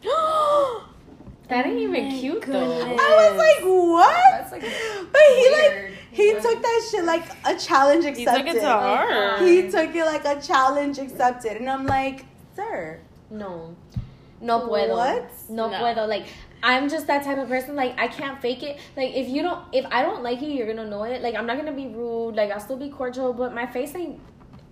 [1.49, 2.83] That ain't even oh cute though.
[2.83, 5.85] I was like, "What?" That's like but he weird.
[5.85, 8.47] like he took that shit like a challenge accepted.
[8.47, 9.41] He took it to heart.
[9.41, 12.25] He took it like a challenge accepted, and I'm like,
[12.57, 12.99] "Sir."
[13.31, 13.77] No.
[14.41, 14.91] No puedo.
[14.91, 15.31] What?
[15.49, 15.79] No, No.
[15.79, 16.09] puedo.
[16.09, 16.27] Like
[16.63, 17.77] I'm just that type of person.
[17.77, 18.79] Like I can't fake it.
[18.97, 21.23] Like if you don't, if I don't like you, you're gonna know it.
[21.23, 22.35] Like I'm not gonna be rude.
[22.35, 24.21] Like I'll still be cordial, but my face ain't.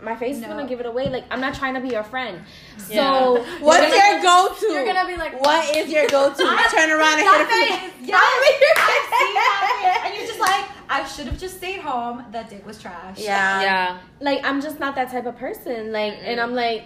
[0.04, 1.08] My face is gonna give it away.
[1.08, 2.42] Like I'm not trying to be your friend.
[2.88, 3.12] Yeah.
[3.12, 4.66] So What's your go-to?
[4.72, 6.36] You're gonna be like, what is your go-to?
[6.70, 8.22] Turn around and hit That it from face, yes,
[8.76, 10.04] I've seen that face.
[10.06, 12.24] And you're just like, I should have just stayed home.
[12.32, 13.18] That dick was trash.
[13.18, 13.62] Yeah.
[13.62, 13.98] Yeah.
[14.20, 15.92] like I'm just not that type of person.
[15.92, 16.84] Like and I'm like,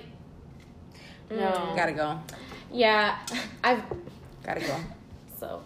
[1.31, 1.37] No.
[1.37, 2.21] mm, Gotta go.
[2.73, 3.19] yeah,
[3.65, 3.83] I've
[4.45, 4.77] Gotta go.
[5.41, 5.63] so.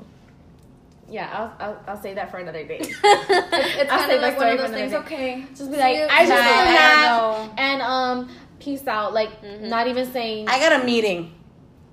[1.08, 1.28] Yeah,
[1.60, 2.78] I'll, I'll, I'll say that for another day.
[2.80, 4.92] it's I'll kind say of like that one of those for things.
[4.92, 6.36] another Okay, Just be like, I just Bye.
[6.36, 7.54] want a I nap know.
[7.58, 8.28] and um,
[8.60, 9.12] peace out.
[9.12, 9.30] Like
[9.60, 10.48] not even saying.
[10.48, 11.34] I got a meeting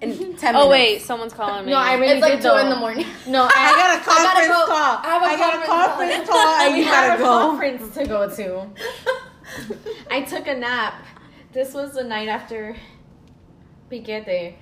[0.01, 0.43] in ten minutes.
[0.55, 1.71] Oh wait, someone's calling me.
[1.71, 2.57] no, I really it's like did two though.
[2.59, 3.05] in the morning.
[3.27, 4.65] No, I I, got a conference go.
[4.67, 4.99] call.
[5.03, 7.49] I have a got a conference conference call, and we you have gotta a go.
[7.49, 8.67] conference to go to.
[10.11, 11.03] I took a nap.
[11.51, 12.75] This was the night after
[13.89, 14.53] Piquete,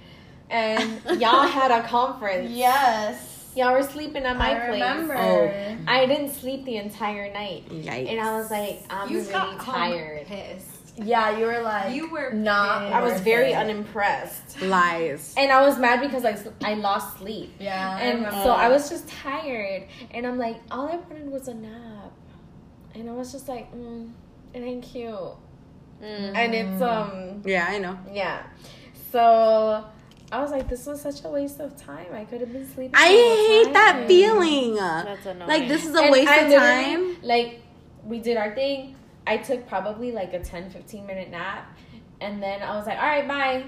[0.49, 2.49] and y'all had a conference.
[2.51, 4.81] yes, Y'all were sleeping at my I place.
[4.81, 5.15] remember.
[5.17, 5.77] Oh.
[5.87, 8.09] I didn't sleep the entire night, Yikes.
[8.11, 10.27] and I was like, I'm You really got tired.
[10.27, 10.93] Pissed.
[10.99, 12.81] Yeah, you were like, You were not.
[12.83, 12.93] pissed.
[12.95, 13.55] I was very it.
[13.55, 15.33] unimpressed, lies.
[15.37, 16.23] and I was mad because
[16.63, 17.53] i lost sleep.
[17.59, 18.43] Yeah, And remember.
[18.43, 22.11] so I was just tired, and I'm like, all I wanted was a nap,
[22.95, 24.11] and I was just like, mm,
[24.53, 25.13] it ain't cute,
[26.01, 26.35] Mm.
[26.35, 27.97] and it's um Yeah, I know.
[28.13, 28.43] yeah,
[29.11, 29.83] so
[30.31, 32.07] I was like, this was such a waste of time.
[32.13, 32.93] I could have been sleeping.
[32.95, 34.75] I the whole hate that feeling.
[34.75, 35.49] That's annoying.
[35.49, 37.17] Like this is a And waste I of time.
[37.23, 37.61] Like
[38.03, 38.95] we did our thing.
[39.25, 41.77] I took probably like a 10, 15 minute nap,
[42.21, 43.65] and then I was like, all right, bye.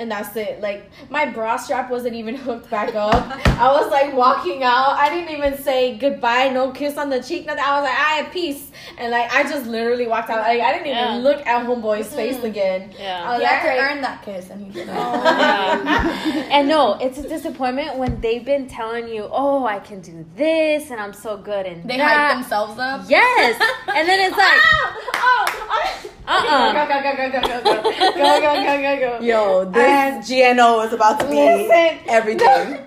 [0.00, 0.62] And that's it.
[0.62, 3.14] Like my bra strap wasn't even hooked back up.
[3.60, 4.92] I was like walking out.
[4.96, 7.62] I didn't even say goodbye, no kiss on the cheek, nothing.
[7.62, 10.38] I was like, I have peace, and like I just literally walked out.
[10.40, 11.16] Like I didn't even Yeah.
[11.16, 12.94] look at homeboy's face again.
[12.98, 13.24] Yeah.
[13.24, 14.94] I was you like, had to "All right." earn that kiss, and he did Oh.
[15.22, 16.48] Yeah.
[16.50, 20.90] and no, it's a disappointment when they've been telling you, "Oh, I can do this,
[20.90, 23.02] and I'm so good and They that." hyped themselves up.
[23.06, 23.60] Yes,
[23.94, 26.10] and then it's like, oh, oh.
[26.30, 26.72] Uh-uh.
[26.72, 29.24] Go, go, go, go, go, go, go, go, go, go, go, go.
[29.24, 31.98] Yo, this And- GNO is about to be Listen.
[32.08, 32.86] everything.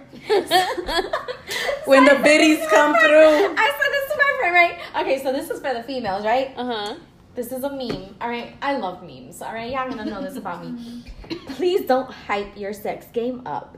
[1.85, 3.55] when the biddies come through.
[3.57, 4.79] I said this to my friend, right?
[5.01, 6.53] Okay, so this is for the females, right?
[6.55, 6.95] uh huh.
[7.35, 8.55] This is a meme, all right?
[8.61, 9.71] I love memes, all right?
[9.71, 11.03] Y'all gonna know this about me.
[11.47, 13.75] Please don't hype your sex game up.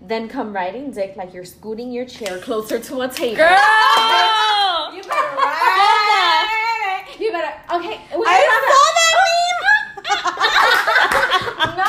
[0.00, 3.36] Then come riding dick like you're scooting your chair closer to a table.
[3.36, 4.94] Girl.
[4.94, 6.60] You better ride.
[7.18, 7.52] You better.
[7.76, 9.62] Okay, we I saw that meme
[11.78, 11.84] No!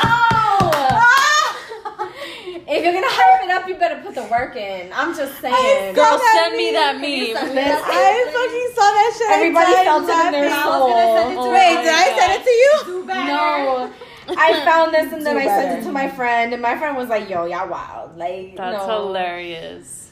[2.68, 4.92] if you're gonna hype it up, you better put the work in.
[4.94, 5.94] I'm just saying.
[5.96, 6.82] Girl, that send me meme.
[6.82, 7.56] that meme.
[7.56, 7.82] Yes.
[7.86, 9.30] I fucking saw that shit.
[9.32, 10.90] Everybody felt it in their soul.
[10.92, 12.72] Oh Wait, did I send it to you?
[12.86, 13.28] Do better.
[13.28, 13.94] No.
[14.38, 16.98] I found this and then Do I sent it to my friend, and my friend
[16.98, 19.06] was like, "Yo, y'all wild." Like, That's no.
[19.08, 20.05] hilarious.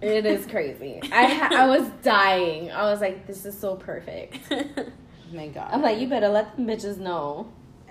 [0.00, 1.00] It is crazy.
[1.10, 2.70] I ha- I was dying.
[2.70, 4.38] I was like, "This is so perfect."
[5.32, 5.68] My God.
[5.72, 7.50] I'm like, "You better let them bitches know.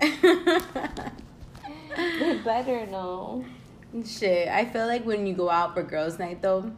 [1.96, 3.44] They better know."
[4.04, 6.70] Shit, I feel like when you go out for girls' night though,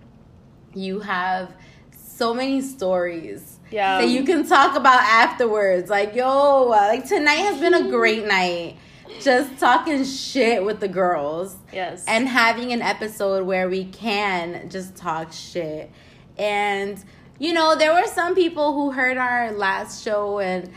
[0.74, 1.52] you have
[1.90, 3.98] so many stories Yeah.
[4.00, 5.90] that you can talk about afterwards.
[5.90, 8.76] Like, yo, like tonight has been a great night.
[9.20, 12.04] Just talking shit with the girls yes.
[12.06, 15.90] and having an episode where we can just talk shit.
[16.38, 17.02] And
[17.38, 20.70] you know, there were some people who heard our last show and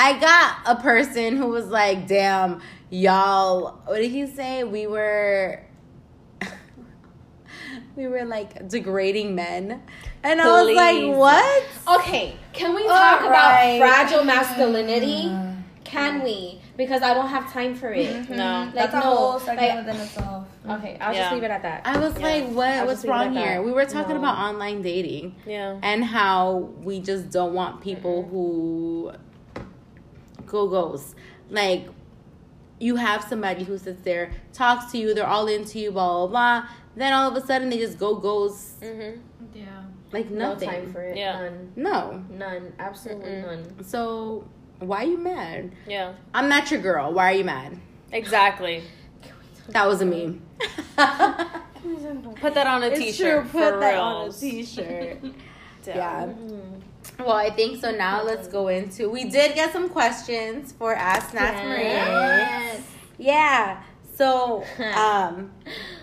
[0.00, 4.62] I got a person who was like, "Damn, y'all, what did he say?
[4.62, 5.64] We were
[7.96, 9.82] we were like degrading men."
[10.22, 11.64] And I was like, "What?"
[11.98, 13.76] Okay, can we talk right.
[13.76, 15.24] about fragile masculinity?
[15.24, 15.62] Mm-hmm.
[15.82, 16.57] Can we?
[16.78, 18.30] Because I don't have time for it.
[18.30, 18.36] no.
[18.64, 20.46] Like That's a no, whole segment like within itself.
[20.70, 21.20] okay, I'll Yeah.
[21.22, 21.82] just leave it at that.
[21.84, 22.26] I was Yeah.
[22.28, 22.68] like, "What?
[22.68, 23.48] I'll What's just leave it wrong at that.
[23.54, 24.20] here?" We were talking No.
[24.22, 25.34] about online dating.
[25.44, 25.76] Yeah.
[25.82, 29.12] and how we just don't want people who
[30.46, 31.14] go ghost.
[31.50, 31.88] Like
[32.78, 36.26] you have somebody who sits there, talks to you, they're all into you, blah blah
[36.28, 36.68] blah.
[36.96, 39.20] Then all of a sudden they just go ghost Mm-hmm.
[39.54, 39.64] Yeah.
[40.12, 40.68] like nothing.
[40.68, 41.16] No time for it.
[41.16, 41.40] Yeah.
[41.42, 41.72] None.
[41.76, 42.22] No.
[42.30, 42.72] None.
[42.78, 43.46] Absolutely Mm-mm.
[43.46, 43.84] none.
[43.84, 44.44] So
[44.80, 45.72] why are you mad?
[45.86, 46.14] Yeah.
[46.32, 47.12] I'm not your girl.
[47.12, 47.78] Why are you mad?
[48.12, 48.82] Exactly.
[49.68, 50.42] That was a meme.
[52.40, 53.50] Put that on a t-shirt.
[53.50, 54.42] Put that reals.
[54.42, 55.18] on a t-shirt.
[55.86, 56.26] yeah.
[56.26, 56.82] Mm.
[57.18, 57.90] Well, I think so.
[57.90, 59.08] Now let's go into.
[59.10, 61.82] We did get some questions for Ask Nats Marie.
[61.82, 62.82] Yes.
[63.18, 63.82] Yeah.
[64.14, 64.64] So,
[64.96, 65.52] um,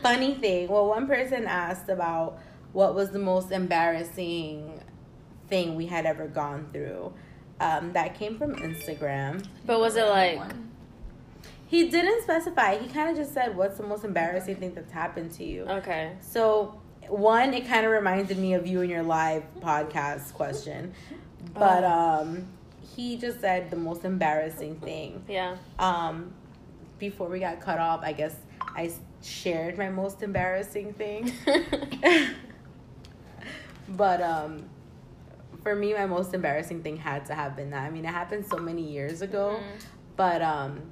[0.02, 0.68] funny thing.
[0.68, 2.40] Well, one person asked about
[2.74, 4.82] what was the most embarrassing
[5.48, 7.14] thing we had ever gone through.
[7.60, 9.46] Um, that came from Instagram.
[9.66, 10.42] But was it like
[11.68, 12.78] He didn't specify.
[12.78, 16.14] He kind of just said, "What's the most embarrassing thing that's happened to you?" okay?
[16.20, 20.94] So, one, it kind of reminded me of you and your live podcast question,
[21.54, 22.48] but um,
[22.96, 25.24] he just said the most embarrassing thing.
[25.28, 25.58] Yeah.
[25.80, 26.34] um
[26.98, 28.34] before we got cut off i guess
[28.74, 28.90] I
[29.22, 31.30] shared my most embarrassing thing
[33.90, 34.64] but um
[35.66, 37.82] for me my most embarrassing thing had to have been that.
[37.82, 39.60] I mean it happened so many years ago
[40.16, 40.84] but um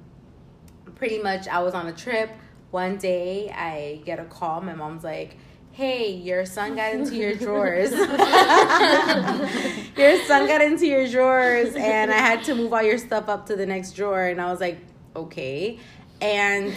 [0.96, 2.28] pretty much i was on a trip.
[2.72, 4.60] One day i get a call.
[4.60, 5.36] My mom's like
[5.70, 7.90] hey your son got into your drawers.
[9.96, 13.46] Your son got into your drawers and i had to move all your stuff up
[13.46, 14.24] to the next drawer.
[14.24, 14.80] And i was like
[15.14, 15.78] okay.
[16.20, 16.74] And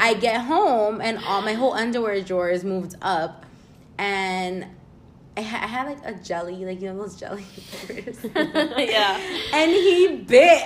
[0.00, 3.46] I get home and all my whole underwear drawer is moved up,
[3.96, 4.66] and
[5.38, 7.42] I, ha- I had like a jelly, like you know those jelly
[7.86, 8.18] fingers.
[8.34, 9.20] yeah.
[9.54, 10.62] and he bit.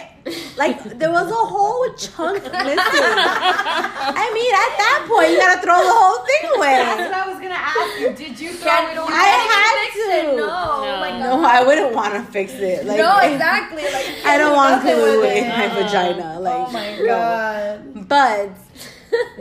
[0.57, 2.53] Like there was a whole chunk missing.
[2.57, 7.05] I mean, at that point, you gotta throw the whole thing That's away.
[7.05, 8.09] what I was gonna ask you.
[8.15, 9.13] Did you throw Can- it away?
[9.13, 10.37] I had to.
[10.37, 10.47] No.
[10.47, 11.01] No.
[11.01, 12.87] Like, No, I wouldn't want to fix it.
[12.87, 13.83] Like, no, exactly.
[13.83, 15.49] Like I don't want nothing glue with in it.
[15.49, 15.83] my Uh-uh.
[15.83, 16.41] vagina.
[16.41, 18.09] Like, Oh my god.
[18.09, 18.51] But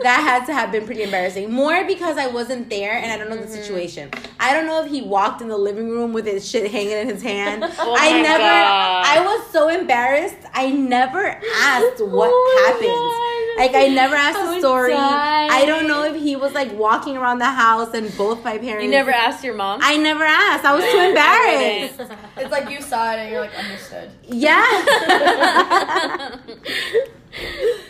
[0.02, 1.50] that had to have been pretty embarrassing.
[1.52, 3.52] More because I wasn't there and I don't know the Mm-hmm.
[3.62, 4.10] situation.
[4.40, 7.08] I don't know if he walked in the living room with his shit hanging in
[7.08, 7.64] his hand.
[7.78, 8.38] Oh I never.
[8.38, 9.04] God.
[9.06, 10.36] I was so embarrassed.
[10.54, 12.88] I never asked what Oh happened.
[12.88, 13.62] God.
[13.62, 14.92] Like I never asked I the story.
[14.92, 15.48] die.
[15.48, 18.84] I don't know if he was like walking around the house and both my parents.
[18.84, 19.80] You never asked your mom?
[19.82, 20.64] I never asked.
[20.64, 22.00] I was too embarrassed.
[22.38, 24.10] It's like you saw it and you're like understood.
[24.26, 24.62] Yeah.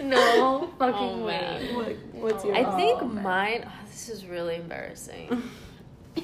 [0.02, 1.70] No fucking Oh, way.
[1.74, 1.96] What-
[2.32, 2.54] What's your?
[2.54, 3.22] I think man.
[3.24, 3.64] mine.
[3.66, 5.28] Oh, this is really embarrassing.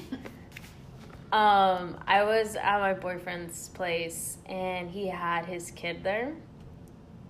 [1.31, 6.33] um, I was at my boyfriend's place and he had his kid there,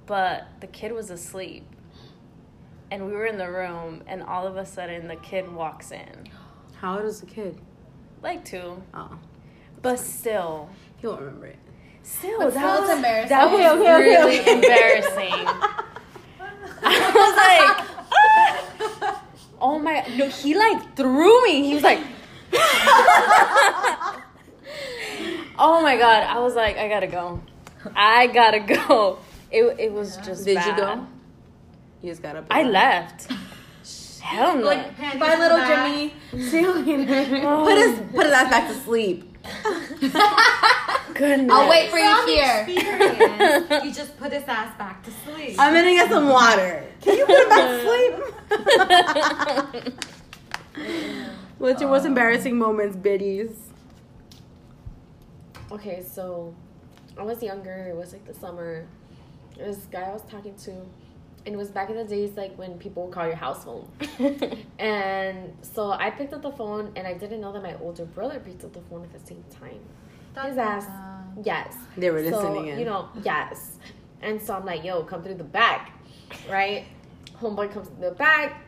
[0.06, 1.66] but the kid was asleep.
[2.92, 6.28] And we were in the room, and all of a sudden the kid walks in,
[6.82, 7.60] How old is the kid?
[8.24, 9.18] like two, Oh,
[9.82, 11.60] but still, he won't remember it.
[12.10, 13.30] Still But still, it's embarrassing.
[13.30, 14.54] That was Okay, okay, okay, really okay.
[14.56, 15.34] embarrassing.
[16.82, 17.62] I was like,
[18.14, 19.24] ah.
[19.62, 21.64] oh my, no, he like threw me.
[21.68, 22.00] He was like,
[25.60, 26.24] oh my god.
[26.24, 27.42] I was like, I gotta go.
[27.96, 29.20] I gotta go.
[29.52, 31.06] It, it was just Did you go?
[32.02, 32.46] You just got up.
[32.50, 33.32] I left.
[34.22, 34.66] Hell no.
[34.66, 36.14] Like, bye, little Jimmy.
[36.50, 37.42] See you later.
[37.48, 37.64] Oh.
[37.66, 39.38] Put his put his ass back to sleep.
[41.20, 41.52] Goodness.
[41.52, 42.66] I'll wait for you here.
[43.84, 45.58] you just put his ass back to sleep.
[45.60, 46.86] I'm gonna get some water.
[47.02, 47.82] Can you put it back to
[49.84, 49.94] sleep?
[51.58, 53.52] What's your most embarrassing moments, biddies?
[55.72, 56.56] Okay, so
[57.18, 57.90] I was younger.
[57.90, 58.88] It was like the summer.
[59.58, 62.80] This guy I was talking to, and it was back in the days like when
[62.80, 63.90] people would call your house phone.
[64.80, 68.40] and so I picked up the phone, and I didn't know that my older brother
[68.40, 69.82] picked up the phone at the same time.
[70.46, 70.86] His ass,
[71.44, 71.76] yes.
[71.98, 72.80] They were So, listening in.
[72.80, 73.78] you know, yes.
[74.22, 75.92] And so I'm like, yo, come through the back,
[76.50, 76.86] right?
[77.42, 78.64] Homeboy comes through the back.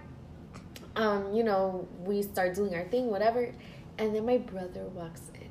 [0.96, 3.54] Um, you know, we start doing our thing, whatever.
[3.98, 5.50] And then my brother walks in.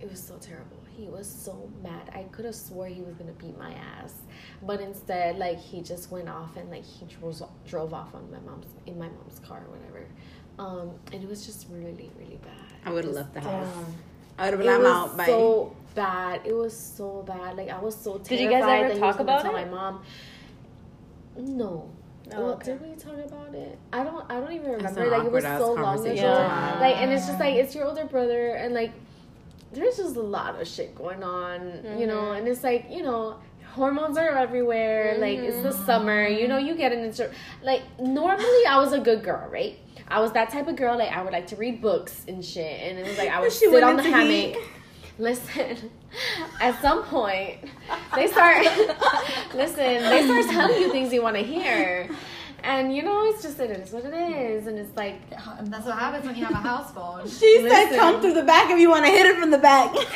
[0.00, 0.78] It was so terrible.
[0.96, 2.10] He was so mad.
[2.14, 4.14] I could have swore he was gonna beat my ass,
[4.62, 8.38] but instead, like he just went off and like he drove drove off on my
[8.40, 10.06] mom's in my mom's car or whatever.
[10.58, 12.78] Um, and it was just really really bad.
[12.84, 13.66] I would've left the house.
[13.74, 13.94] dumb.
[14.40, 15.16] I would have It been I'm was out.
[15.16, 15.26] Bye.
[15.26, 16.40] so bad.
[16.44, 17.56] It was so bad.
[17.56, 18.28] Like I was so terrified.
[18.28, 19.66] Did you guys ever that he talk was about tell it?
[19.66, 20.02] My mom.
[21.36, 21.90] No.
[22.32, 22.72] Oh, well, okay.
[22.72, 23.76] did we talk about it?
[23.92, 24.24] I don't.
[24.30, 25.06] I don't even remember.
[25.10, 26.14] Like it was so long ago.
[26.14, 26.80] to have.
[26.80, 28.92] Like, and it's just like it's your older brother, and like
[29.72, 32.22] there's just a lot of shit going on, you know.
[32.22, 32.38] Mhm.
[32.38, 33.36] And it's like you know,
[33.72, 35.16] hormones are everywhere.
[35.18, 36.56] Like it's the summer, you know.
[36.58, 37.30] You get an into
[37.64, 39.76] like normally I was a good girl, right?
[40.10, 40.98] I was that type of girl.
[40.98, 43.52] Like I would like to read books and shit, and it was like I would
[43.52, 44.56] She sit went on the hammock.
[44.56, 44.58] heat.
[45.18, 45.90] Listen,
[46.60, 47.58] at some point,
[48.14, 48.64] they start.
[49.54, 52.08] listen, they start telling you things you want to hear,
[52.64, 55.16] and you know it's just that it is what it is, and it's like
[55.64, 57.28] That's what happens when you have a house phone.
[57.28, 59.92] she said, "Come through the back if you want to hit it from the back."
[59.94, 60.08] it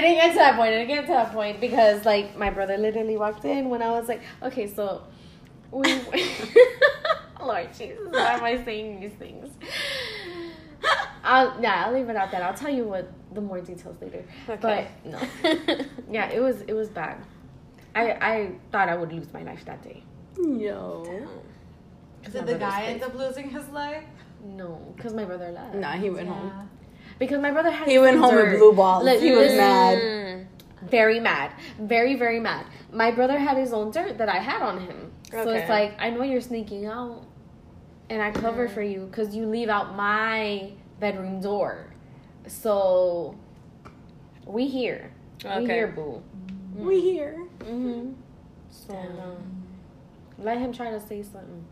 [0.00, 0.72] didn't get to that point.
[0.72, 3.90] It didn't get to that point because like my brother literally walked in when I
[3.90, 5.02] was like, okay, so
[5.70, 5.82] we.
[7.42, 9.54] Lord Jesus, why am I saying these things?
[11.24, 12.42] I'll yeah, I'll leave it at that.
[12.42, 14.24] I'll tell you what the more details later.
[14.48, 14.88] Okay.
[15.04, 15.18] But no,
[16.10, 17.18] yeah, it was it was bad.
[17.94, 20.02] I I thought I would lose my life that day.
[20.36, 21.04] Yo.
[22.24, 22.94] My Did the guy face.
[22.94, 24.04] end up losing his life?
[24.44, 25.74] No, because my brother left.
[25.74, 26.68] Nah, he went home.
[27.18, 29.04] Because my brother had He went home with blue balls.
[29.04, 29.56] Like, he was listen.
[29.56, 29.98] mad.
[29.98, 30.46] Mm.
[30.90, 31.50] very mad
[31.80, 35.50] very very mad my brother had his own dirt that i had on him so
[35.50, 37.24] it's like i know you're sneaking out
[38.10, 41.86] and i cover for you because you leave out my bedroom door.
[42.46, 43.36] So
[44.44, 45.10] we here.
[45.44, 45.66] We Okay.
[45.66, 46.22] here boo.
[46.74, 47.46] We here.
[47.60, 48.12] mm-hmm.
[48.70, 49.36] So no.
[50.38, 51.64] let him try to say something.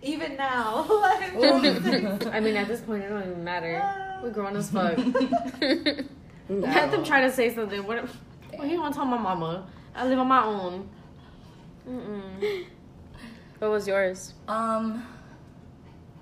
[0.00, 0.86] Even now.
[1.34, 3.82] Let him i mean at this point it don't even matter.
[4.22, 4.96] We're grown as fuck.
[4.96, 6.04] No.
[6.48, 7.84] let them try to say something.
[7.84, 8.16] What if
[8.54, 9.66] what he want to tell my mama?
[9.96, 10.88] I live on my own.
[11.88, 12.66] Mm-mm.
[13.58, 14.34] What was yours?
[14.46, 15.04] Um,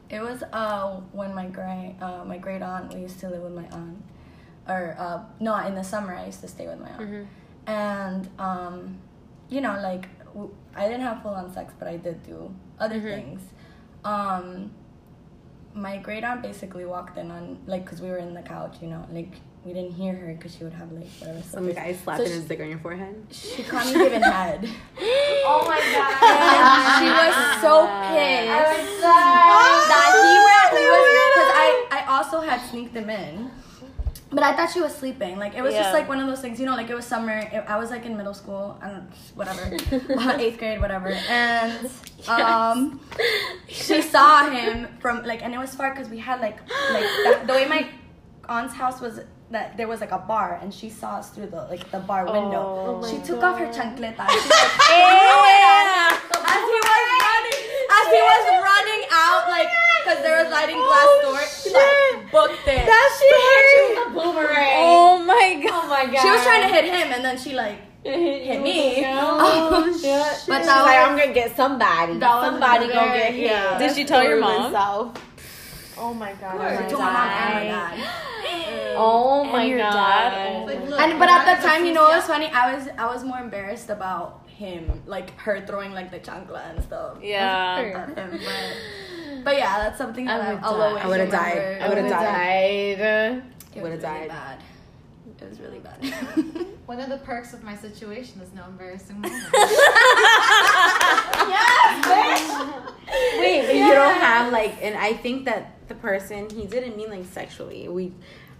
[0.09, 3.53] it was uh when my great uh my great aunt we used to live with
[3.53, 4.03] my aunt,
[4.69, 7.27] or uh no in the summer I used to stay with my aunt, Mhm.
[7.67, 8.99] and um,
[9.49, 12.97] you know like w- I didn't have full on sex but I did do other
[13.01, 13.15] Mhm.
[13.15, 13.43] things.
[14.05, 14.71] Um,
[15.75, 18.89] my great aunt basically walked in on like because we were in the couch, you
[18.89, 19.35] know, like
[19.67, 21.43] we didn't hear her because she would have like whatever.
[21.43, 21.75] Some slippers.
[21.75, 23.15] guy slapping So his dick on your forehead.
[23.33, 24.69] She caught me giving head.
[25.01, 26.69] oh my god And
[27.03, 27.75] she was so
[28.07, 30.57] pissed that he ran.
[30.77, 31.05] He was
[31.35, 33.51] because I I also had sneaked him in,
[34.31, 35.39] but I thought she was sleeping.
[35.39, 35.83] Like it was Yeah.
[35.83, 36.77] just like one of those things, you know.
[36.77, 37.39] Like it was summer.
[37.39, 38.79] It, I was like in middle school.
[38.83, 39.63] I don't whatever,
[40.21, 41.09] uh, eighth grade, whatever.
[41.29, 41.91] And
[42.29, 43.01] um,
[43.69, 46.59] she saw him from like, and it was far because we had like
[46.91, 47.89] like that, the way my
[48.49, 49.21] aunt's house was.
[49.49, 52.25] That there was like a bar, and she saw us through the like the bar
[52.27, 52.99] window.
[52.99, 53.75] Oh she took off her God.
[53.79, 54.27] chancleta.
[54.27, 54.43] She
[55.47, 56.19] like,
[56.51, 57.61] as he was running,
[57.95, 59.69] as he was running out, like,
[60.03, 62.87] because there was sliding glass oh, door, she like booked it.
[62.91, 63.99] That shit.
[64.07, 65.71] a boomerang Oh my god.
[65.73, 69.05] oh my god She was trying to hit him, and then she like hit me.
[69.07, 72.89] oh, oh shit But she's that like was- i'm gonna get somebody That was somebody
[72.89, 73.79] gonna get hit yeah.
[73.79, 74.75] Did she tell your mom?
[75.99, 78.11] oh my god She told my mom and my dad.
[78.77, 78.95] Mm.
[78.97, 80.33] oh my your god dad?
[80.57, 82.47] Oh oh like, look, And but at right, the time, you know, it was funny.
[82.47, 86.83] I was I was more embarrassed about him, like her throwing like the chancla and
[86.83, 87.19] stuff.
[87.23, 88.07] Yeah.
[88.07, 90.87] Him, but, but yeah, that's something I that I would I'll die.
[90.89, 91.57] always I would've died.
[91.59, 91.85] remember.
[91.85, 92.99] I would've would've died.
[92.99, 93.43] died.
[93.75, 94.29] It Would've was really died.
[94.29, 94.59] bad.
[95.39, 96.67] It was really bad.
[96.87, 99.47] One of the perks of my situation is no embarrassing moments.
[103.39, 107.11] Wait, but you don't have like, and I think that the person he didn't mean
[107.11, 107.89] like sexually.
[107.89, 108.13] We,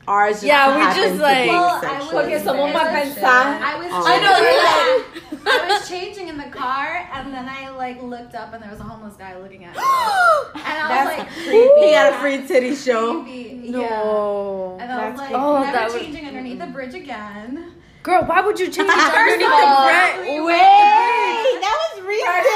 [0.09, 1.99] Ours just Yeah, we just, like- be Well, I sexual.
[1.99, 3.17] was- Porque somos más Shit.
[3.17, 3.61] pensadas.
[3.61, 3.89] I was.
[3.91, 4.05] Oh.
[4.07, 8.53] I know, changing- I was changing in the car, and then I like looked up,
[8.53, 9.83] and there was a homeless guy looking at me,
[10.55, 11.87] and I was like, creepy.
[11.87, 13.23] He got a free titty show.
[13.23, 13.69] creepy.
[13.69, 13.81] Yeah.
[13.81, 14.79] No.
[14.81, 17.73] And I was like, Oh, never that was- changing underneath the bridge again.
[18.05, 19.49] Girl, why would you change underneath the bridge?
[19.49, 20.21] bread?
[20.23, 22.47] we Wait, that was recent.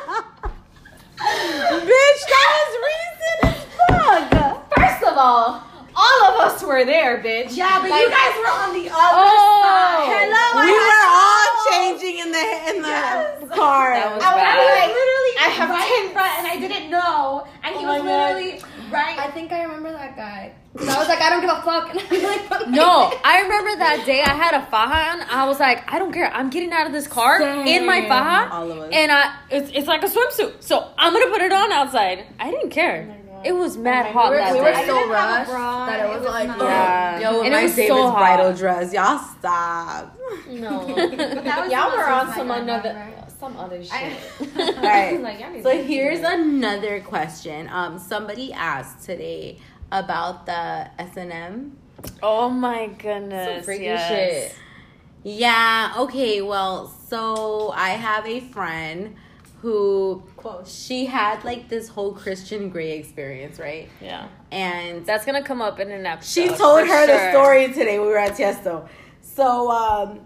[1.41, 2.73] Bitch, that was
[3.49, 4.29] as fuck.
[4.77, 5.63] First of all,
[6.01, 7.55] all of us were there, bitch.
[7.55, 9.61] Yeah, but Like- you guys were on the other Oh.
[9.63, 10.09] side.
[10.17, 11.69] Hello, We had were to all know.
[11.69, 12.45] changing in the
[12.75, 13.93] in the car.
[13.93, 14.57] That was I was bad.
[14.79, 17.93] like, literally I have right ten- in front, and I didn't know, and he Oh
[17.93, 18.35] was my God.
[18.35, 19.17] literally right.
[19.19, 20.51] I think I remember that guy.
[20.75, 21.89] 'Cause I was like, I don't give a fuck.
[22.11, 25.21] And I like, No, I remember that day I had a faja on.
[25.29, 26.31] I was like, I don't care.
[26.33, 28.49] I'm getting out of this car in my faja.
[28.53, 28.89] All of us.
[28.93, 30.63] And I, it's, it's like a swimsuit.
[30.63, 32.25] So I'm going to put it on outside.
[32.39, 33.05] I didn't care.
[33.09, 33.47] Oh God.
[33.47, 34.39] it was mad my hot God.
[34.39, 36.47] that we were I so didn't have a rushed that it it was was like,
[36.47, 37.19] not- yeah.
[37.19, 38.17] Yo, with And it my was David's so hot.
[38.17, 38.93] bridal dress.
[38.93, 40.17] Y'all stop.
[40.49, 40.95] No.
[41.41, 43.25] That was Y'all were on some God another, number.
[43.39, 43.93] some other shit.
[43.93, 44.17] I-
[44.77, 45.21] All right.
[45.21, 46.25] Like, So here's it.
[46.25, 47.67] another question.
[47.71, 49.59] Um, somebody asked today
[49.91, 51.77] about the S and M.
[52.23, 53.57] oh my goodness.
[53.57, 54.07] Some freaky yes.
[54.09, 54.55] shit.
[55.23, 55.93] Yeah.
[55.97, 56.41] Okay.
[56.41, 59.15] Well, so I have a friend
[59.61, 60.23] who
[60.65, 63.89] she had like this whole Christian Grey experience, right?
[64.01, 64.27] Yeah.
[64.51, 66.41] And That's going to come up in an episode.
[66.41, 67.99] she told her the story today.
[67.99, 68.87] We were at Tiesto.
[69.21, 70.21] So um,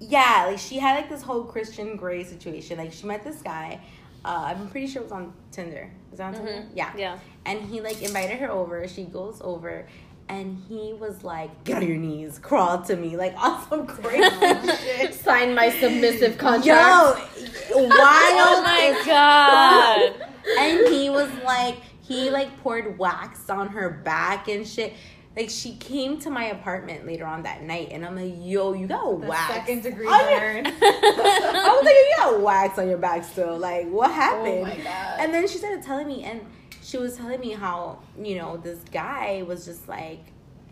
[0.00, 2.78] yeah, like she had like this whole Christian Grey situation.
[2.78, 3.80] Like she met this guy.
[4.24, 5.90] Uh, I'm pretty sure it was on Tinder.
[6.10, 6.50] Was it on Tinder?
[6.52, 6.66] Mhm.
[6.74, 6.92] Yeah.
[6.96, 7.18] Yeah.
[7.44, 8.86] And he like invited her over.
[8.88, 9.86] She goes over.
[10.28, 14.28] And he was like, "Get on your knees, crawl to me, like on some crazy
[14.76, 16.66] shit." Sign my submissive contract.
[16.66, 17.90] Yo, wild.
[17.98, 20.28] Oh my God.
[20.58, 24.94] and he was like, he like poured wax on her back and shit.
[25.36, 28.86] Like she came to my apartment later on that night, and I'm like, "Yo, you
[28.86, 30.66] got The wax." second degree on your- burn.
[30.82, 33.56] I was like, "You got wax on your back still?
[33.58, 35.20] Like, what happened?" Oh my God.
[35.20, 36.40] And then she started telling me, and
[36.86, 40.20] she was telling me how you know this guy was just like,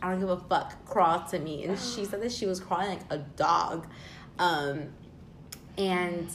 [0.01, 2.91] "I don't give a fuck, crawl to me," and she said that she was crawling
[2.91, 3.87] like a dog,
[4.39, 4.93] um,
[5.77, 6.29] and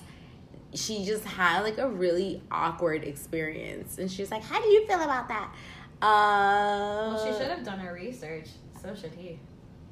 [0.74, 4.86] she just had like a really awkward experience, and she was like, "How do you
[4.86, 5.54] feel about that?"
[6.02, 8.48] Uh, Well, she should have done her research.
[8.82, 9.40] So should he.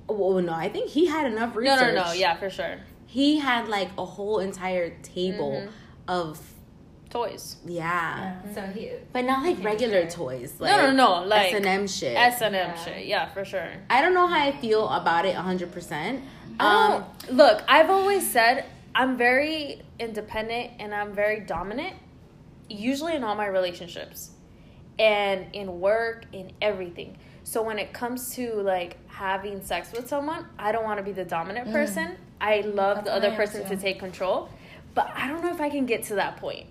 [0.07, 1.79] Well, no, I think he had enough research.
[1.93, 2.05] no, no.
[2.07, 2.11] No.
[2.13, 2.79] Yeah, for sure.
[3.09, 5.69] he had like a whole entire table Mhm.
[6.09, 6.41] of
[7.17, 7.57] Toys.
[7.65, 8.41] yeah.
[8.53, 8.91] So he.
[9.13, 10.29] But not like regular sure.
[10.29, 10.53] toys.
[10.59, 12.15] No, Like no, no, like S and M shit.
[12.17, 13.05] S and M shit.
[13.05, 13.69] Yeah, for sure.
[13.89, 15.71] I don't know how I feel about it 100.
[15.71, 16.23] percent
[16.59, 18.65] Um, look, I've always said
[18.95, 21.95] I'm very independent and I'm very dominant,
[22.69, 24.31] usually in all my relationships
[24.99, 27.17] and in work, in everything.
[27.43, 31.11] So when it comes to like having sex with someone, I don't want to be
[31.11, 32.17] the dominant person.
[32.41, 33.75] I love That's the other person answer.
[33.75, 34.49] to take control,
[34.93, 36.67] but I don't know if I can get to that point.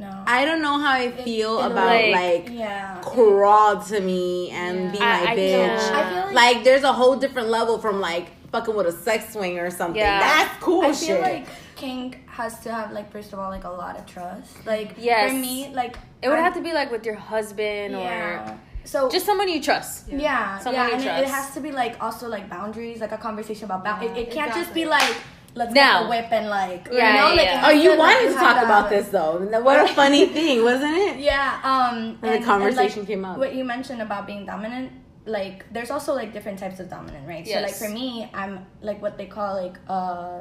[0.00, 0.24] No.
[0.26, 3.00] I don't know how I feel in about way- like yeah.
[3.02, 5.50] crawl to me and be my I bitch.
[5.50, 5.94] can't.
[5.94, 9.32] I feel like, Like there's a whole different level from like fucking with a sex
[9.34, 10.00] swing or something.
[10.00, 10.18] Yeah.
[10.20, 11.08] That's cool I shit.
[11.08, 11.46] feel like
[11.76, 14.52] kink has to have like first of all like a lot of trust.
[14.66, 15.30] Like Yes.
[15.30, 18.52] for me, like It would I'm- have to be like with your husband yeah.
[18.54, 20.08] or So just someone you trust.
[20.08, 23.12] yeah, someone yeah, you and it, it has to be like also like boundaries, like
[23.12, 24.12] a conversation about boundaries.
[24.14, 25.14] Yeah, it, it can't just be like
[25.60, 25.92] let's Now.
[25.92, 27.66] get the whip and like Yeah, you know, yeah, like yeah.
[27.66, 29.32] oh, has you like, wanted to talk about this though.
[29.68, 31.14] What a funny thing, wasn't it?
[31.30, 33.36] Yeah, um, And the conversation came up.
[33.42, 34.92] What you mentioned about being dominant,
[35.26, 37.44] like there's also like different types of dominant, right?
[37.46, 37.54] yes.
[37.56, 38.54] So like for me, I'm
[38.88, 40.40] like what they call like uh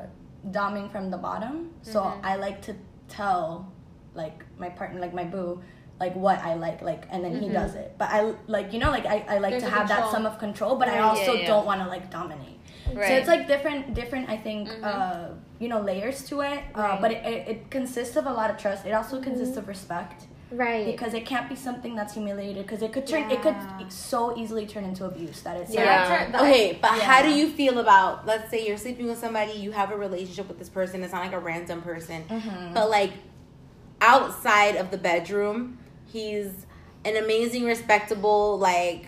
[0.59, 1.53] doming from the bottom.
[1.81, 2.25] So Mm-hmm.
[2.31, 2.73] I like to
[3.07, 3.71] tell
[4.13, 5.61] like my partner, like my boo,
[5.99, 7.43] like what I like, like, and then Mm-hmm.
[7.43, 7.95] he does it.
[7.97, 10.11] But I like you know like I, I like There's to a have that control.
[10.13, 11.47] sum of control, but I Yeah, also yeah.
[11.51, 12.58] don't want to like dominate.
[12.93, 12.97] Right.
[12.97, 13.07] Mm-hmm.
[13.13, 14.29] So it's like different, different.
[14.29, 15.29] I think uh,
[15.59, 17.01] you know layers to it, uh, Right.
[17.01, 18.85] but it, it, it consists of a lot of trust.
[18.85, 19.59] It also consists Mm-hmm.
[19.59, 20.85] of respect Right.
[20.87, 23.55] because it can't be something that's humiliated because it could turn it could
[23.91, 25.81] so easily turn into abuse that it's Yeah.
[25.81, 29.19] like, That's her- Okay, but how do you feel about let's say you're sleeping with
[29.19, 32.73] somebody, you have a relationship with this person, it's not like a random person, Mhm.
[32.73, 33.11] but like
[34.01, 35.77] outside of the bedroom,
[36.11, 36.65] he's
[37.05, 39.07] an amazing, respectable, like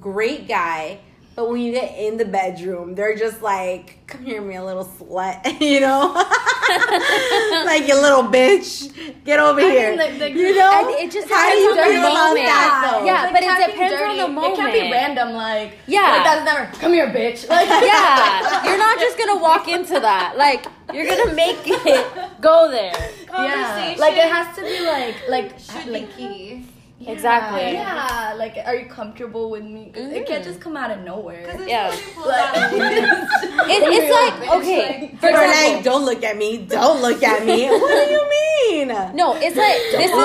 [0.00, 0.98] great guy.
[1.40, 4.84] But when you get in the bedroom, they're just like, "Come here, me a little
[4.84, 5.40] slut,"
[5.72, 6.12] you know,
[7.64, 8.92] like you little bitch,
[9.24, 9.96] get over I here.
[9.96, 12.10] mean, the- the- you know, And it just how do you depends feel on the
[12.10, 12.44] about moment.
[12.46, 13.04] that though?
[13.06, 14.52] Yeah, Like, but it talking depends on the moment.
[14.52, 16.00] It can't be random, like Yeah.
[16.12, 17.48] like that's never come here, bitch.
[17.56, 20.36] Like yeah, you're not just gonna walk into that.
[20.36, 22.06] Like you're gonna make it
[22.42, 22.92] go there.
[23.32, 26.66] yeah, like it has to be like like should like be
[27.04, 27.10] key.
[27.10, 27.72] Exactly.
[27.72, 29.90] Yeah, like, are you comfortable with me?
[29.92, 30.46] 'Cause It can't mm.
[30.46, 31.42] just come out of nowhere.
[31.46, 31.92] Because Yeah.
[31.92, 32.00] It,
[33.72, 36.58] It, it's like okay, for Or like, don't look at me.
[36.58, 37.68] Don't look at me.
[37.68, 38.88] what do you mean?
[38.88, 40.16] no, it's like this is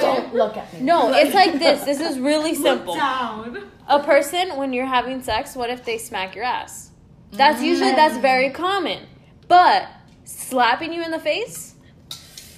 [0.00, 0.80] Don't look at me.
[0.80, 1.84] no, it's like this.
[1.84, 2.94] This is really simple.
[2.94, 3.70] down.
[3.88, 6.90] A person when you're having sex, what if they smack your ass?
[7.32, 8.22] That's usually that's mm.
[8.22, 9.06] very common.
[9.48, 9.88] But
[10.24, 11.69] slapping you in the face,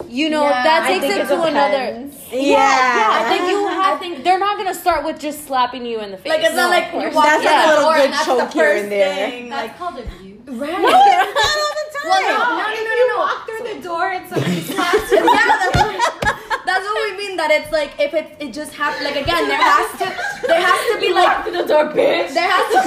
[0.09, 2.09] you know, Yeah, that takes it it to another.
[2.30, 2.38] yeah.
[2.40, 3.18] Yeah.
[3.20, 4.24] I think you have.
[4.24, 6.30] they're not gonna start with just slapping you in the face.
[6.30, 7.14] Like, it's not like of you course.
[7.14, 8.82] walk That's in like a the little door good and that's the choke here first
[8.84, 9.30] and there.
[9.30, 9.48] thing.
[9.50, 10.38] That's Like, called abuse.
[10.62, 10.82] right.
[10.82, 12.09] Not all the time.
[12.09, 13.18] Well, no, no, no, no, you no, no.
[13.22, 17.36] walk through the door and somebody slaps you, yeah, that's what, that's what we mean.
[17.36, 19.05] That it's like if it it just happens.
[19.05, 22.34] Like again, there has to there has to be like to the door, bitch.
[22.34, 22.82] there has to.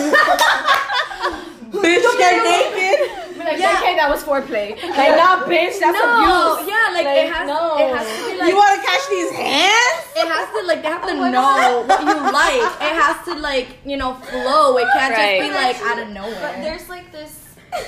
[1.76, 3.25] Bitch, get naked.
[3.46, 3.78] Like, Yeah.
[3.80, 4.76] okay, that was foreplay.
[5.00, 6.68] Like, nah, bitch, that's no, abuse.
[6.68, 7.78] yeah, like, Like, it has no.
[7.78, 9.98] it has to be like you want to catch these hands?
[10.18, 12.66] it has to like they have to know what you like.
[12.90, 14.78] It has to like you know flow.
[14.78, 15.40] It can't Right.
[15.40, 16.42] just be like out of nowhere.
[16.42, 17.34] But there's like this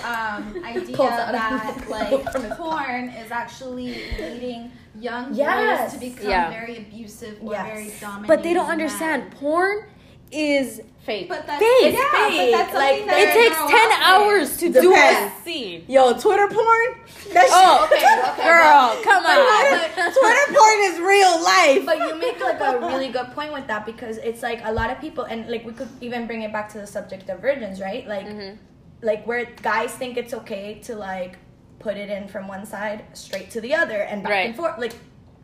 [0.04, 2.26] um, idea that like
[2.58, 5.94] porn is actually leading young Yes.
[5.94, 6.50] boys to become Yeah.
[6.50, 7.66] very abusive or Yes.
[7.68, 8.28] very dominant.
[8.28, 9.32] But they don't understand.
[9.40, 9.86] Porn
[10.32, 11.30] is Fake.
[11.30, 11.94] But that's Fake.
[11.96, 12.52] Yeah, Fake.
[12.52, 15.44] but that's Like, that it takes ten hours to do a Depends.
[15.46, 15.86] scene.
[15.88, 17.00] Yo, Twitter porn?
[17.32, 19.90] That Oh, okay, okay, girl, come on.
[19.96, 21.86] but- Twitter porn is real life.
[21.86, 24.92] But you make like a really good point with that because it's like a lot
[24.92, 27.80] of people, and like we could even bring it back to the subject of virgins,
[27.80, 28.06] right?
[28.06, 28.56] Like, mm-hmm.
[29.02, 31.38] like where guys think it's okay to like
[31.80, 34.48] put it in from one side straight to the other and back Right.
[34.48, 34.78] and forth.
[34.78, 34.94] Like,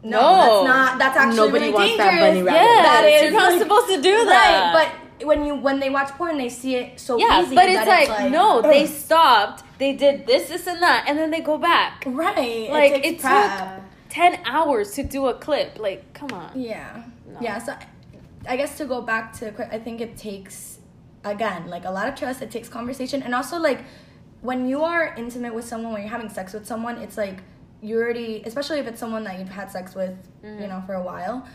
[0.03, 0.35] no, No.
[0.35, 0.99] that's not.
[0.99, 2.29] That's actually Nobody really wants that dangerous.
[2.29, 2.59] bunny rabbit.
[2.59, 4.73] Yes, That is, you're not like- supposed to do Right, that.
[5.19, 7.55] but when you when they watch porn, they see it so yeah, easy.
[7.55, 9.63] but it's that like, no, they stopped.
[9.79, 12.03] They did this, this, and that, and then they go back.
[12.05, 12.69] right.
[12.69, 13.51] Like it, it, took
[14.09, 15.79] ten hours to do a clip.
[15.79, 16.51] Like, come on.
[16.59, 17.03] Yeah.
[17.27, 17.37] No.
[17.41, 17.57] Yeah.
[17.59, 17.73] So
[18.47, 20.79] I guess to go back to, I think it takes,
[21.23, 22.41] again, like a lot of trust.
[22.41, 23.23] It takes conversation.
[23.23, 23.79] And also, like,
[24.41, 27.37] when you are intimate with someone, when you're having sex with someone, it's like
[27.83, 31.01] you already, especially if it's someone that you've had sex with, you know, for a
[31.03, 31.45] while,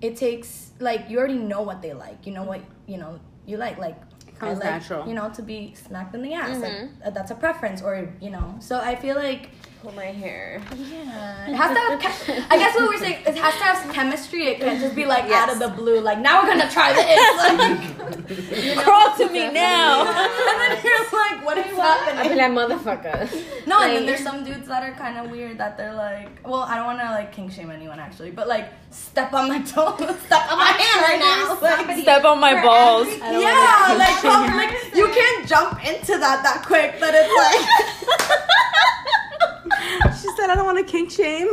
[0.00, 2.26] it takes, like, you already know what they like.
[2.26, 3.78] You know what, you know, you like.
[3.78, 3.96] Like,
[4.40, 5.08] I like, natural.
[5.08, 6.58] you know, to be smacked in the ass.
[6.58, 6.90] Like, Mhm.
[7.04, 8.54] uh, that's a preference, or, you know.
[8.60, 9.50] So I feel like,
[9.82, 10.60] Pull my hair.
[10.76, 11.48] yeah.
[11.48, 12.00] It has to have.
[12.00, 14.48] Chem- I guess what we're saying it has to have chemistry.
[14.48, 16.00] It can't just be like out of the blue.
[16.00, 17.06] Like now we're gonna try this.
[17.38, 18.82] Like, you know?
[18.82, 20.00] Crawl to me now.
[20.08, 22.18] and then you're like, what is happening?
[22.18, 23.66] I'd be like, motherfucker.
[23.68, 26.62] No, and then there's some dudes that are kind of weird that they're like, well,
[26.62, 29.94] I don't want to like kink shame anyone actually, but like step on my toe,
[29.96, 31.60] step on my hand right now.
[31.62, 33.06] Like, Step on my balls.
[33.22, 36.96] every- yeah, like, kink like you can't jump into that that quick.
[36.98, 38.38] but it's like.
[40.20, 41.46] She said, I don't want to kink shame.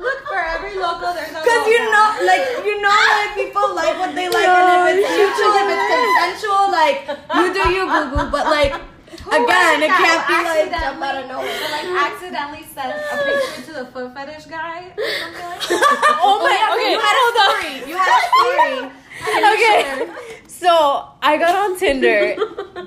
[0.00, 1.12] Look for every local.
[1.12, 4.96] There's a Cause you know, like you know, like people like what they like, and
[4.96, 6.98] if it's mutual, if it's consensual, like
[7.36, 8.24] you do you, boo boo.
[8.32, 8.72] But like
[9.20, 11.52] Who again, it can't be like accidentally- jump out of nowhere.
[11.52, 16.16] who, like accidentally sent a picture to the foot fetish guy or something like that.
[16.22, 16.52] Oh, oh my.
[16.52, 17.50] yeah, okay, you had a hold on.
[17.60, 17.74] story.
[17.90, 18.99] You had a story.
[19.22, 20.08] Okay.
[20.46, 22.36] So I got on Tinder.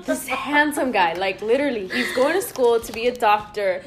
[0.04, 3.82] This handsome guy, like literally, he's going to school to be a doctor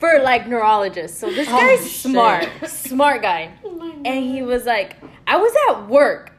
[0.00, 1.18] for like neurologist.
[1.18, 2.10] So this guy's shit.
[2.12, 3.52] smart, smart guy.
[4.04, 4.96] And he was like,
[5.26, 6.32] I was at work,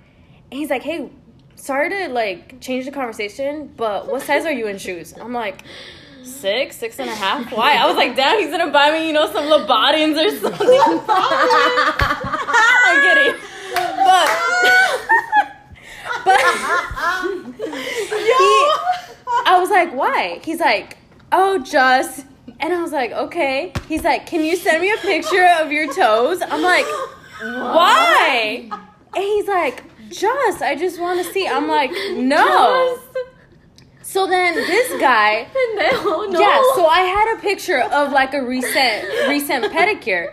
[0.52, 1.10] and he's like, Hey,
[1.56, 5.14] sorry to like change the conversation, but what size are you in shoes?
[5.20, 5.64] I'm like.
[6.26, 7.52] Six, six and a half.
[7.52, 7.76] Why?
[7.76, 10.80] I was like, damn, he's gonna buy me, you know, some Louboutins or something.
[11.10, 13.42] I'm kidding.
[14.14, 14.30] But
[16.24, 16.40] but
[18.20, 18.54] he,
[19.48, 20.40] I was like, why?
[20.44, 20.98] He's like,
[21.32, 22.28] oh, just.
[22.60, 23.74] And I was like, okay.
[23.90, 26.44] He's like, can you send me a picture of your toes?
[26.44, 26.86] I'm like,
[27.42, 28.70] why?
[29.16, 30.62] And he's like, just.
[30.62, 31.48] I just want to see.
[31.48, 33.00] I'm like, no.
[34.14, 36.40] So then this guy, no, oh, no.
[36.40, 36.62] yeah.
[36.76, 40.28] So I had a picture of like a recent recent pedicure,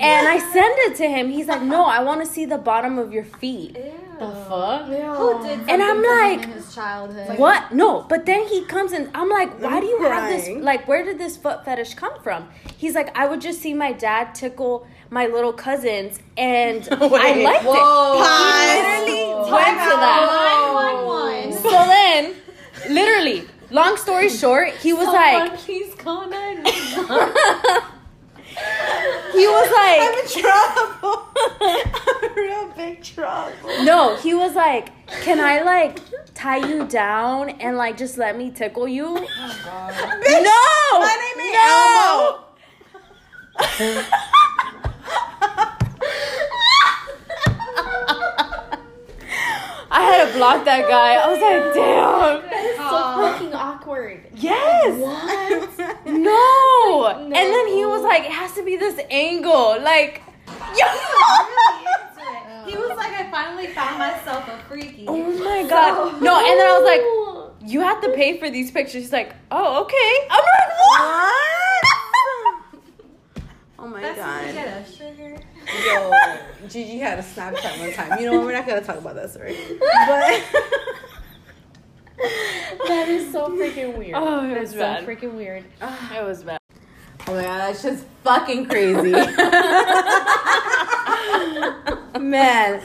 [0.00, 1.30] and I sent it to him.
[1.30, 3.74] He's like, no, I want to see the bottom of your feet.
[3.74, 4.86] the fuck?
[4.86, 7.38] Who did And I'm something to him like, in his childhood?
[7.38, 7.72] What?
[7.72, 10.48] No, but then he comes and I'm like, why do you have this?
[10.60, 12.48] Like, where did this foot fetish come from?
[12.76, 17.44] He's like, I would just see my dad tickle my little cousins, and I Wait,
[17.44, 18.18] liked Whoa.
[18.18, 19.06] it.
[19.06, 20.72] He literally went to that.
[21.06, 21.62] 911.
[21.62, 22.41] So then,
[22.88, 23.48] Literally.
[23.70, 26.62] Long story short, he was Someone like, "Please call nine
[29.32, 31.24] he was like, "I'm in trouble.
[31.62, 34.90] I'm in real big trouble." No, he was like,
[35.22, 36.00] "Can I like
[36.34, 39.94] tie you down and like just let me tickle you?" Oh God!
[40.20, 42.40] No, my name is no.
[43.64, 44.12] Elmo.
[49.94, 51.14] I had to block that guy.
[51.14, 52.61] I was like, oh, "Damn."
[54.10, 54.32] Fucking.
[54.36, 54.98] Yes.
[54.98, 55.96] What?
[56.06, 57.06] No.
[57.06, 59.80] And then he was like, it has to be this angle.
[59.80, 60.22] Like,
[60.78, 60.86] yo.
[62.66, 65.04] He was like, I finally found myself a freaky.
[65.08, 66.22] Oh my god.
[66.22, 69.02] No, and then I was like, you have to pay for these pictures.
[69.02, 70.28] He's like, oh, okay.
[70.30, 71.52] I'm like, what?
[73.78, 74.44] Oh my That's god.
[74.44, 75.40] what get us sugar.
[75.86, 76.12] Yo,
[76.68, 78.20] Gigi had a Snapchat one time.
[78.20, 78.46] You know what?
[78.46, 79.56] We're not gonna talk about that story.
[79.70, 80.61] But that is
[83.32, 84.14] so freaking weird.
[84.14, 85.64] Oh, it That's was so freaking weird.
[86.14, 86.58] It was bad.
[87.28, 89.12] oh my god, that's just fucking crazy.
[92.20, 92.80] Man.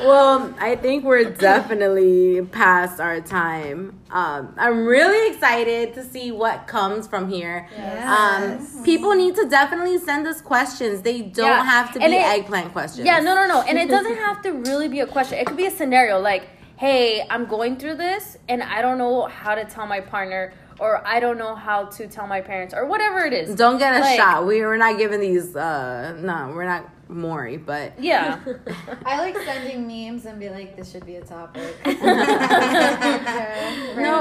[0.00, 4.00] Well, I think we're definitely past our time.
[4.10, 7.68] Um, I'm really excited to see what comes from here.
[8.06, 11.02] Um, people need to definitely send us questions.
[11.02, 11.64] They don't Yeah.
[11.64, 13.04] have to be it- eggplant questions.
[13.06, 13.60] Yeah, no, no, no.
[13.62, 15.38] And it doesn't have to really be a question.
[15.38, 16.48] It could be a scenario like,
[16.84, 21.06] hey, I'm going through this and I don't know how to tell my partner or
[21.06, 23.54] I don't know how to tell my parents or whatever it is.
[23.54, 24.46] Don't get a Like- shot.
[24.46, 25.54] We we're not giving these.
[25.54, 28.38] Uh, no, we're not Maury, but Yeah.
[29.04, 31.76] I like sending memes and be like, this should be a topic.
[31.84, 31.92] no,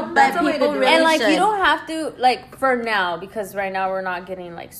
[0.04, 1.30] but That's a way to people really and like should.
[1.32, 4.74] you don't have to like for now because right now we're not getting like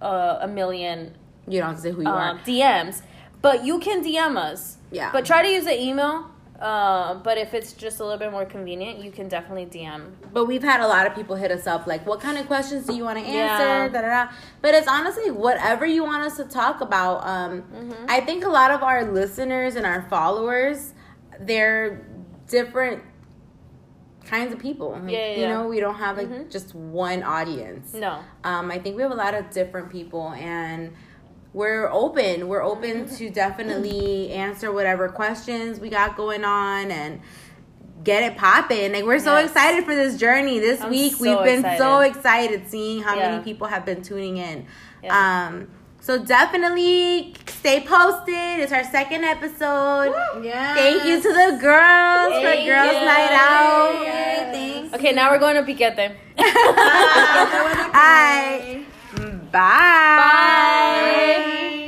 [0.00, 1.16] uh, a million
[1.48, 2.40] You don't have to say who you um, are.
[2.44, 3.02] DMs,
[3.42, 4.76] but you can DM us.
[4.92, 5.10] Yeah.
[5.12, 6.30] But try to use the email.
[6.60, 10.12] Uh, but if it's just a little bit more convenient, you can definitely DM.
[10.32, 12.86] But we've had a lot of people hit us up like, what kind of questions
[12.86, 13.58] do you want to Yeah.
[13.58, 13.92] answer?
[13.92, 14.32] Da, da, da.
[14.62, 17.26] But it's honestly whatever you want us to talk about.
[17.26, 18.06] Um, Mm-hmm.
[18.08, 20.94] I think a lot of our listeners and our followers,
[21.40, 22.06] they're
[22.48, 23.02] different
[24.24, 24.98] kinds of people.
[25.06, 25.48] Yeah, yeah, You yeah.
[25.52, 26.50] know, we don't have like Mhm.
[26.50, 27.92] just one audience.
[27.94, 28.18] No.
[28.44, 30.92] Um, I think we have a lot of different people and
[31.56, 32.48] we're open.
[32.48, 37.20] We're open to definitely answer whatever questions we got going on and
[38.04, 38.92] get it popping.
[38.92, 39.48] Like we're so Yes.
[39.48, 40.58] excited for this journey.
[40.60, 42.16] This I'm week so we've been so excited.
[42.56, 43.30] excited seeing how Yeah.
[43.30, 44.66] many people have been tuning in.
[45.02, 45.46] Yeah.
[45.46, 48.34] Um so definitely stay posted.
[48.60, 50.12] It's our second episode.
[50.42, 50.74] Yeah.
[50.74, 52.72] Thank you to the girls for Girls you.
[53.12, 54.02] Night Out.
[54.02, 54.94] Yay, thanks.
[54.94, 56.12] Okay, now we're going to Piquete.
[56.38, 56.44] All
[57.94, 58.84] right.
[59.56, 59.62] Bye.
[60.18, 61.85] Bye.